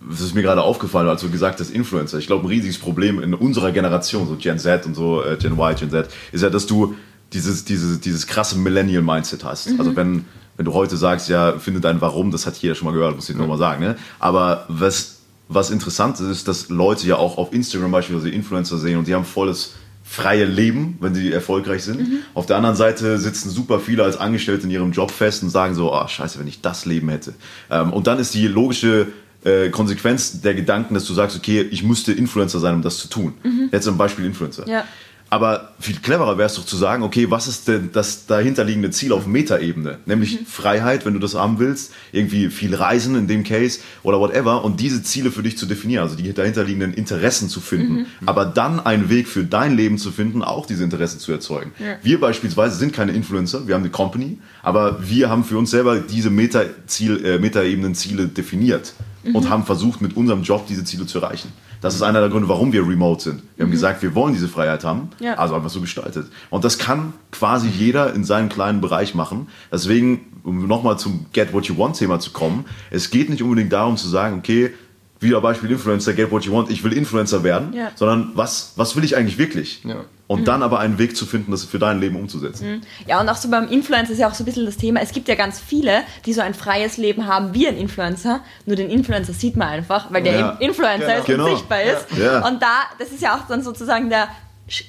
[0.00, 2.18] das ist mir gerade aufgefallen, als du gesagt hast, Influencer.
[2.18, 5.52] Ich glaube, ein riesiges Problem in unserer Generation, so Gen Z und so, äh, Gen
[5.52, 6.94] Y, Gen Z, ist ja, dass du
[7.32, 9.70] dieses, dieses, dieses krasse Millennial-Mindset hast.
[9.70, 9.80] Mhm.
[9.80, 10.24] Also wenn,
[10.56, 13.28] wenn du heute sagst, ja, finde dein Warum, das hat jeder schon mal gehört, muss
[13.28, 13.42] ich mhm.
[13.42, 13.84] nochmal sagen.
[13.84, 13.96] Ne?
[14.18, 18.98] Aber was, was interessant ist, ist, dass Leute ja auch auf Instagram beispielsweise Influencer sehen
[18.98, 19.74] und die haben volles
[20.08, 22.00] freie Leben, wenn sie erfolgreich sind.
[22.00, 22.18] Mhm.
[22.32, 25.74] Auf der anderen Seite sitzen super viele als Angestellte in ihrem Job fest und sagen
[25.74, 27.34] so, oh scheiße, wenn ich das Leben hätte.
[27.70, 29.08] Ähm, und dann ist die logische
[29.44, 33.08] äh, Konsequenz der Gedanken, dass du sagst, okay, ich müsste Influencer sein, um das zu
[33.08, 33.34] tun.
[33.42, 33.68] Mhm.
[33.70, 34.66] Jetzt zum Beispiel Influencer.
[34.66, 34.84] Ja.
[35.30, 39.12] Aber viel cleverer wäre es doch zu sagen, okay, was ist denn das dahinterliegende Ziel
[39.12, 39.98] auf Metaebene?
[40.06, 40.46] Nämlich mhm.
[40.46, 44.80] Freiheit, wenn du das haben willst, irgendwie viel Reisen in dem Case oder whatever und
[44.80, 48.06] diese Ziele für dich zu definieren, also die dahinterliegenden Interessen zu finden, mhm.
[48.24, 51.72] aber dann einen Weg für dein Leben zu finden, auch diese Interessen zu erzeugen.
[51.78, 51.96] Ja.
[52.02, 55.98] Wir beispielsweise sind keine Influencer, wir haben eine Company, aber wir haben für uns selber
[55.98, 59.36] diese Meta-Ziel, äh, Metaebenen-Ziele definiert mhm.
[59.36, 61.52] und haben versucht, mit unserem Job diese Ziele zu erreichen.
[61.80, 63.42] Das ist einer der Gründe, warum wir remote sind.
[63.56, 63.72] Wir haben mhm.
[63.72, 65.34] gesagt, wir wollen diese Freiheit haben, ja.
[65.34, 66.26] also einfach so gestaltet.
[66.50, 69.48] Und das kann quasi jeder in seinem kleinen Bereich machen.
[69.72, 73.72] Deswegen, um nochmal zum Get What You Want Thema zu kommen, es geht nicht unbedingt
[73.72, 74.72] darum zu sagen, okay,
[75.20, 77.90] wieder Beispiel Influencer, get what you want, ich will Influencer werden, ja.
[77.94, 79.82] sondern was, was will ich eigentlich wirklich?
[79.84, 80.04] Ja.
[80.26, 80.44] Und mhm.
[80.44, 82.70] dann aber einen Weg zu finden, das für dein Leben umzusetzen.
[82.70, 82.80] Mhm.
[83.06, 85.12] Ja, und auch so beim Influencer ist ja auch so ein bisschen das Thema, es
[85.12, 88.90] gibt ja ganz viele, die so ein freies Leben haben wie ein Influencer, nur den
[88.90, 90.50] Influencer sieht man einfach, weil der ja.
[90.60, 91.18] Influencer genau.
[91.20, 91.48] ist und genau.
[91.48, 92.06] sichtbar ist.
[92.46, 94.28] Und da, das ist ja auch dann sozusagen der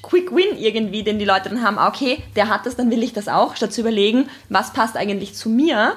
[0.02, 3.02] Quick Win irgendwie, den die Leute dann haben, ah, okay, der hat das, dann will
[3.02, 5.94] ich das auch, statt zu überlegen, was passt eigentlich zu mir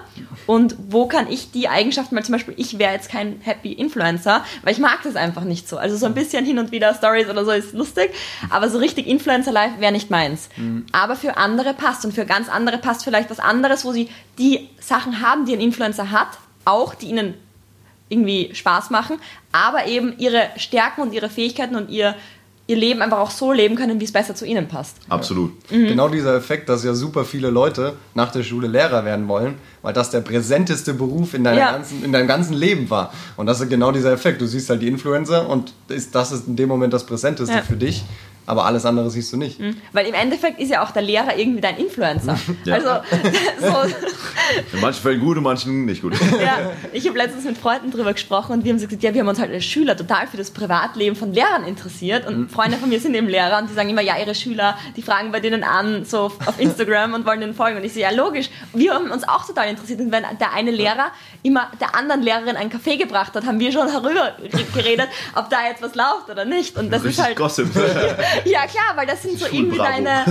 [0.47, 4.45] und wo kann ich die Eigenschaften, weil zum Beispiel ich wäre jetzt kein Happy Influencer,
[4.63, 5.79] weil ich mag das einfach nicht so.
[5.79, 8.13] Also so ein bisschen hin und wieder Stories oder so ist lustig,
[8.51, 10.49] aber so richtig Influencer-Life wäre nicht meins.
[10.57, 10.87] Mhm.
[10.93, 14.69] Aber für andere passt und für ganz andere passt vielleicht was anderes, wo sie die
[14.81, 16.29] Sachen haben, die ein Influencer hat,
[16.65, 17.35] auch die ihnen
[18.09, 19.19] irgendwie Spaß machen,
[19.53, 22.15] aber eben ihre Stärken und ihre Fähigkeiten und ihr
[22.73, 24.97] ihr Leben einfach auch so leben können, wie es besser zu ihnen passt.
[25.09, 25.53] Absolut.
[25.71, 25.87] Mhm.
[25.89, 29.93] Genau dieser Effekt, dass ja super viele Leute nach der Schule Lehrer werden wollen, weil
[29.93, 31.73] das der präsenteste Beruf in, ja.
[31.73, 33.13] ganzen, in deinem ganzen Leben war.
[33.37, 34.41] Und das ist genau dieser Effekt.
[34.41, 35.75] Du siehst halt die Influencer und
[36.13, 37.63] das ist in dem Moment das Präsenteste ja.
[37.63, 38.05] für dich
[38.47, 39.61] aber alles andere siehst du nicht.
[39.61, 39.77] Mhm.
[39.93, 42.39] Weil im Endeffekt ist ja auch der Lehrer irgendwie dein Influencer.
[42.65, 42.75] Ja.
[42.75, 42.89] Also,
[43.61, 43.95] so.
[44.73, 46.15] In manchen Fällen gut, in manchen nicht gut.
[46.41, 49.29] Ja, ich habe letztens mit Freunden darüber gesprochen und wir haben gesagt, ja, wir haben
[49.29, 52.49] uns halt als Schüler total für das Privatleben von Lehrern interessiert und mhm.
[52.49, 55.33] Freunde von mir sind eben Lehrer und die sagen immer, ja, ihre Schüler, die fragen
[55.33, 58.51] bei denen an, so auf Instagram und wollen denen folgen und ich so, ja, logisch,
[58.73, 62.57] wir haben uns auch total interessiert und wenn der eine Lehrer immer der anderen Lehrerin
[62.57, 64.33] einen Kaffee gebracht hat, haben wir schon darüber
[64.75, 67.37] geredet, ob da jetzt was läuft oder nicht und das Richtig ist halt...
[67.37, 67.69] Gossip.
[68.45, 70.25] ja, klar, weil das sind so irgendwie deine,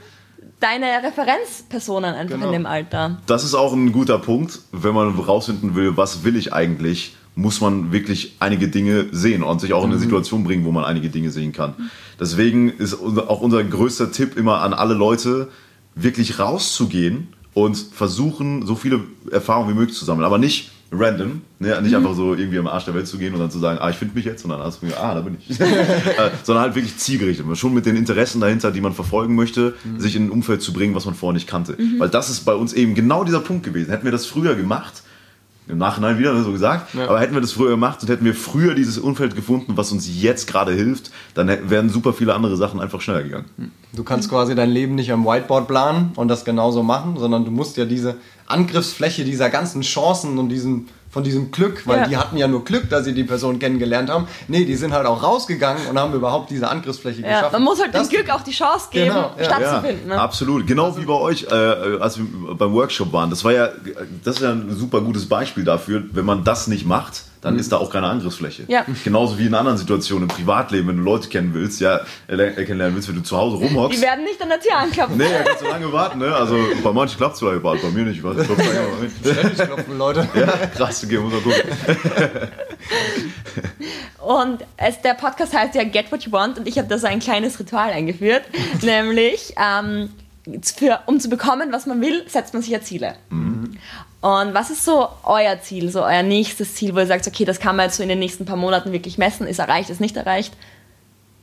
[0.60, 2.46] deine Referenzpersonen einfach genau.
[2.46, 3.20] in dem Alter.
[3.26, 7.60] Das ist auch ein guter Punkt, wenn man rausfinden will, was will ich eigentlich, muss
[7.60, 10.02] man wirklich einige Dinge sehen und sich auch in eine mhm.
[10.02, 11.90] Situation bringen, wo man einige Dinge sehen kann.
[12.18, 15.48] Deswegen ist auch unser größter Tipp immer an alle Leute,
[15.94, 20.24] wirklich rauszugehen und versuchen, so viele Erfahrungen wie möglich zu sammeln.
[20.24, 21.80] Aber nicht random, ne?
[21.82, 23.90] nicht einfach so irgendwie am Arsch der Welt zu gehen und dann zu sagen, ah,
[23.90, 25.58] ich finde mich jetzt, und dann hast du mir, ah, da bin ich.
[26.18, 30.00] Äh, sondern halt wirklich zielgerichtet, schon mit den Interessen dahinter, die man verfolgen möchte, mhm.
[30.00, 31.76] sich in ein Umfeld zu bringen, was man vorher nicht kannte.
[31.78, 32.00] Mhm.
[32.00, 33.90] Weil das ist bei uns eben genau dieser Punkt gewesen.
[33.90, 35.02] Hätten wir das früher gemacht,
[35.68, 36.94] im Nachhinein wieder so gesagt.
[36.94, 37.08] Ja.
[37.08, 40.08] Aber hätten wir das früher gemacht und hätten wir früher dieses Umfeld gefunden, was uns
[40.08, 43.46] jetzt gerade hilft, dann wären super viele andere Sachen einfach schneller gegangen.
[43.92, 47.50] Du kannst quasi dein Leben nicht am Whiteboard planen und das genauso machen, sondern du
[47.50, 48.16] musst ja diese
[48.48, 52.06] Angriffsfläche dieser ganzen Chancen und diesen von diesem Glück, weil ja.
[52.06, 54.28] die hatten ja nur Glück, dass sie die Person kennengelernt haben.
[54.46, 57.52] Nee, die sind halt auch rausgegangen und haben überhaupt diese Angriffsfläche ja, geschaffen.
[57.54, 59.44] Man muss halt das dem Glück auch die Chance geben, genau, ja.
[59.44, 60.08] stattzufinden.
[60.08, 60.20] Ne?
[60.20, 63.30] Absolut, genau also, wie bei euch, äh, als wir beim Workshop waren.
[63.30, 63.70] Das war ja,
[64.22, 67.60] das ist ja ein super gutes Beispiel dafür, wenn man das nicht macht, dann mhm.
[67.60, 68.64] ist da auch keine Angriffsfläche.
[68.68, 68.84] Ja.
[69.04, 72.94] Genauso wie in anderen Situationen im Privatleben, wenn du Leute kennen willst, ja, äh, kennenlernen
[72.94, 73.98] willst, wenn du zu Hause rumhockst.
[73.98, 75.16] Die werden nicht an der Tür anklopfen.
[75.16, 76.34] Nee, da kannst du lange warten, ne?
[76.34, 78.18] Also bei manchen klappt es vielleicht, bei mir nicht.
[78.18, 80.28] Ich weiß, Ständig klopfen Leute.
[80.34, 81.62] Ja, krass, okay, muss man gucken.
[84.18, 87.06] und es, der Podcast heißt ja Get What You Want und ich habe da so
[87.06, 88.42] ein kleines Ritual eingeführt,
[88.82, 90.10] nämlich ähm,
[90.76, 93.14] für, um zu bekommen, was man will, setzt man sich ja Ziele.
[93.30, 93.78] Mhm.
[94.20, 97.60] Und was ist so euer Ziel, so euer nächstes Ziel, wo ihr sagt, okay, das
[97.60, 100.16] kann man jetzt so in den nächsten paar Monaten wirklich messen, ist erreicht, ist nicht
[100.16, 100.54] erreicht?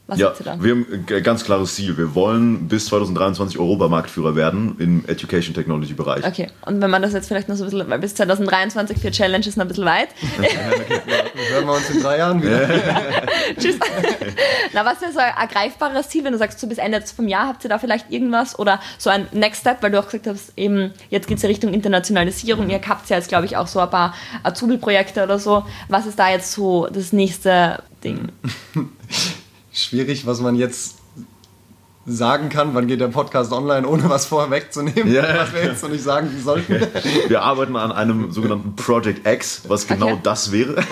[0.07, 1.97] Was ja, wir haben ein ganz klares Ziel.
[1.97, 6.23] Wir wollen bis 2023 Europamarktführer werden im Education Technology Bereich.
[6.23, 9.09] Okay, und wenn man das jetzt vielleicht noch so ein bisschen, weil bis 2023 für
[9.09, 10.09] Challenge ist noch ein bisschen weit.
[11.49, 12.69] hören wir uns in drei Jahren wieder.
[13.59, 13.79] Tschüss.
[14.73, 17.47] Na, was wäre so ein ergreifbares Ziel, wenn du sagst, so bis Ende vom Jahr
[17.47, 20.53] habt ihr da vielleicht irgendwas oder so ein Next Step, weil du auch gesagt hast,
[20.55, 22.69] eben jetzt geht es ja Richtung Internationalisierung.
[22.69, 25.65] Ihr habt ja jetzt, glaube ich, auch so ein paar Azubi-Projekte oder so.
[25.89, 28.29] Was ist da jetzt so das nächste Ding?
[29.75, 30.95] schwierig, was man jetzt
[32.07, 35.23] sagen kann, wann geht der Podcast online, ohne was vorher wegzunehmen, ja.
[35.39, 36.79] was wir jetzt noch nicht sagen sollten.
[37.27, 40.19] Wir arbeiten an einem sogenannten Project X, was genau okay.
[40.23, 40.75] das wäre.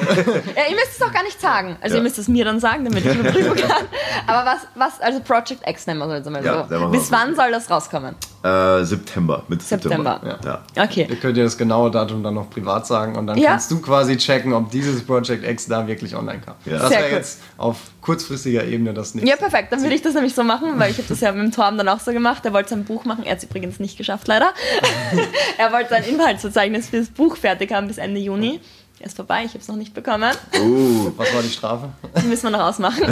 [0.56, 1.78] Ja, ihr müsst es doch gar nicht sagen.
[1.82, 2.00] Also ja.
[2.00, 3.86] ihr müsst es mir dann sagen, damit ich überprüfen kann.
[4.26, 6.88] Aber was, was, also Project X nennen wir es jetzt mal ja, so.
[6.88, 8.16] Bis wann soll das rauskommen?
[8.44, 10.20] Äh, September, Mitte September.
[10.22, 10.62] September.
[10.76, 10.84] Ja.
[10.84, 11.08] Okay.
[11.10, 14.18] Ihr könnt dir das genaue Datum dann noch privat sagen und dann kannst du quasi
[14.18, 16.56] checken, ob dieses Project X da wirklich online kam.
[16.66, 19.30] Das wäre jetzt auf kurzfristiger Ebene das nächste.
[19.30, 19.72] Ja, perfekt.
[19.72, 21.78] Dann würde ich das nämlich so machen, weil ich habe das ja mit dem Torben
[21.78, 22.44] dann auch so gemacht.
[22.46, 23.24] Er wollte sein Buch machen.
[23.24, 24.52] Er hat es übrigens nicht geschafft, leider.
[25.58, 28.60] er wollte sein Inhaltsverzeichnis für das Buch fertig haben bis Ende Juni.
[29.04, 30.32] Er ist vorbei, ich habe es noch nicht bekommen.
[30.58, 31.90] Uh, was war die Strafe?
[32.22, 33.04] Die müssen wir noch ausmachen.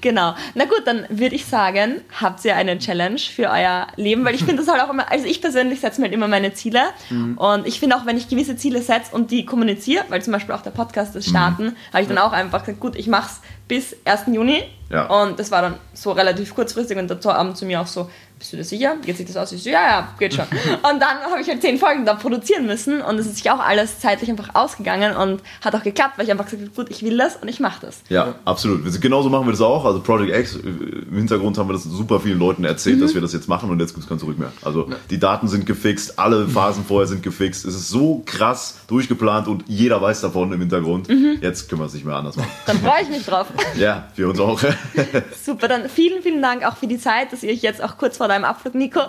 [0.00, 0.34] genau.
[0.54, 4.42] Na gut, dann würde ich sagen, habt ihr eine Challenge für euer Leben, weil ich
[4.42, 6.80] finde das halt auch immer, also ich persönlich setze mir halt immer meine Ziele
[7.10, 7.36] mhm.
[7.36, 10.54] und ich finde auch, wenn ich gewisse Ziele setze und die kommuniziere, weil zum Beispiel
[10.54, 11.76] auch der Podcast ist starten, mhm.
[11.92, 14.34] habe ich dann auch einfach gesagt, gut, ich mache es bis 1.
[14.34, 15.08] Juni ja.
[15.08, 18.08] und das war dann so relativ kurzfristig und dazu haben zu mir auch so,
[18.40, 18.96] bist du dir sicher?
[19.04, 19.52] Geht sich das aus?
[19.52, 20.46] Ich so, ja, ja, geht schon.
[20.90, 23.60] und dann habe ich halt zehn Folgen da produzieren müssen und es ist sich auch
[23.60, 27.02] alles zeitlich einfach ausgegangen und hat auch geklappt, weil ich einfach gesagt habe, gut, ich
[27.02, 28.00] will das und ich mache das.
[28.08, 29.00] Ja, absolut.
[29.00, 29.84] Genauso machen wir das auch.
[29.84, 33.02] Also Project X, im Hintergrund haben wir das super vielen Leuten erzählt, mhm.
[33.02, 34.52] dass wir das jetzt machen und jetzt gibt es kein Zurück mehr.
[34.62, 34.96] Also ja.
[35.10, 37.66] die Daten sind gefixt, alle Phasen vorher sind gefixt.
[37.66, 41.10] Es ist so krass durchgeplant und jeder weiß davon im Hintergrund.
[41.10, 41.40] Mhm.
[41.42, 42.50] Jetzt können wir es nicht mehr anders machen.
[42.64, 43.48] Dann freue ich mich drauf.
[43.76, 44.58] ja, wir uns auch.
[45.44, 48.16] super, dann vielen, vielen Dank auch für die Zeit, dass ihr euch jetzt auch kurz
[48.16, 49.00] vor deinem Abflug, Nico,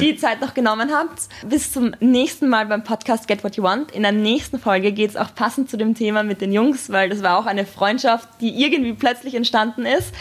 [0.00, 1.22] die Zeit noch genommen habt.
[1.46, 3.92] Bis zum nächsten Mal beim Podcast Get What You Want.
[3.92, 7.08] In der nächsten Folge geht es auch passend zu dem Thema mit den Jungs, weil
[7.08, 10.14] das war auch eine Freundschaft, die irgendwie plötzlich entstanden ist.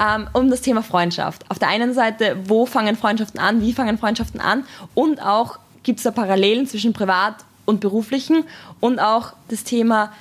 [0.00, 1.44] Ähm, um das Thema Freundschaft.
[1.50, 5.98] Auf der einen Seite, wo fangen Freundschaften an, wie fangen Freundschaften an und auch gibt
[5.98, 7.34] es da Parallelen zwischen privat
[7.64, 8.44] und beruflichen
[8.78, 10.12] und auch das Thema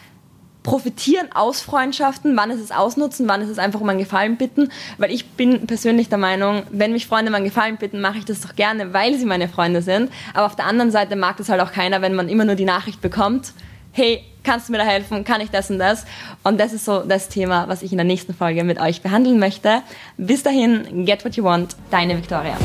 [0.67, 4.67] profitieren aus Freundschaften, wann ist es ausnutzen, wann ist es einfach um einen Gefallen bitten,
[4.97, 8.25] weil ich bin persönlich der Meinung, wenn mich Freunde um einen Gefallen bitten, mache ich
[8.25, 11.47] das doch gerne, weil sie meine Freunde sind, aber auf der anderen Seite mag das
[11.47, 13.53] halt auch keiner, wenn man immer nur die Nachricht bekommt,
[13.93, 16.05] hey, kannst du mir da helfen, kann ich das und das
[16.43, 19.39] und das ist so das Thema, was ich in der nächsten Folge mit euch behandeln
[19.39, 19.83] möchte.
[20.17, 22.57] Bis dahin, get what you want, deine Victoria.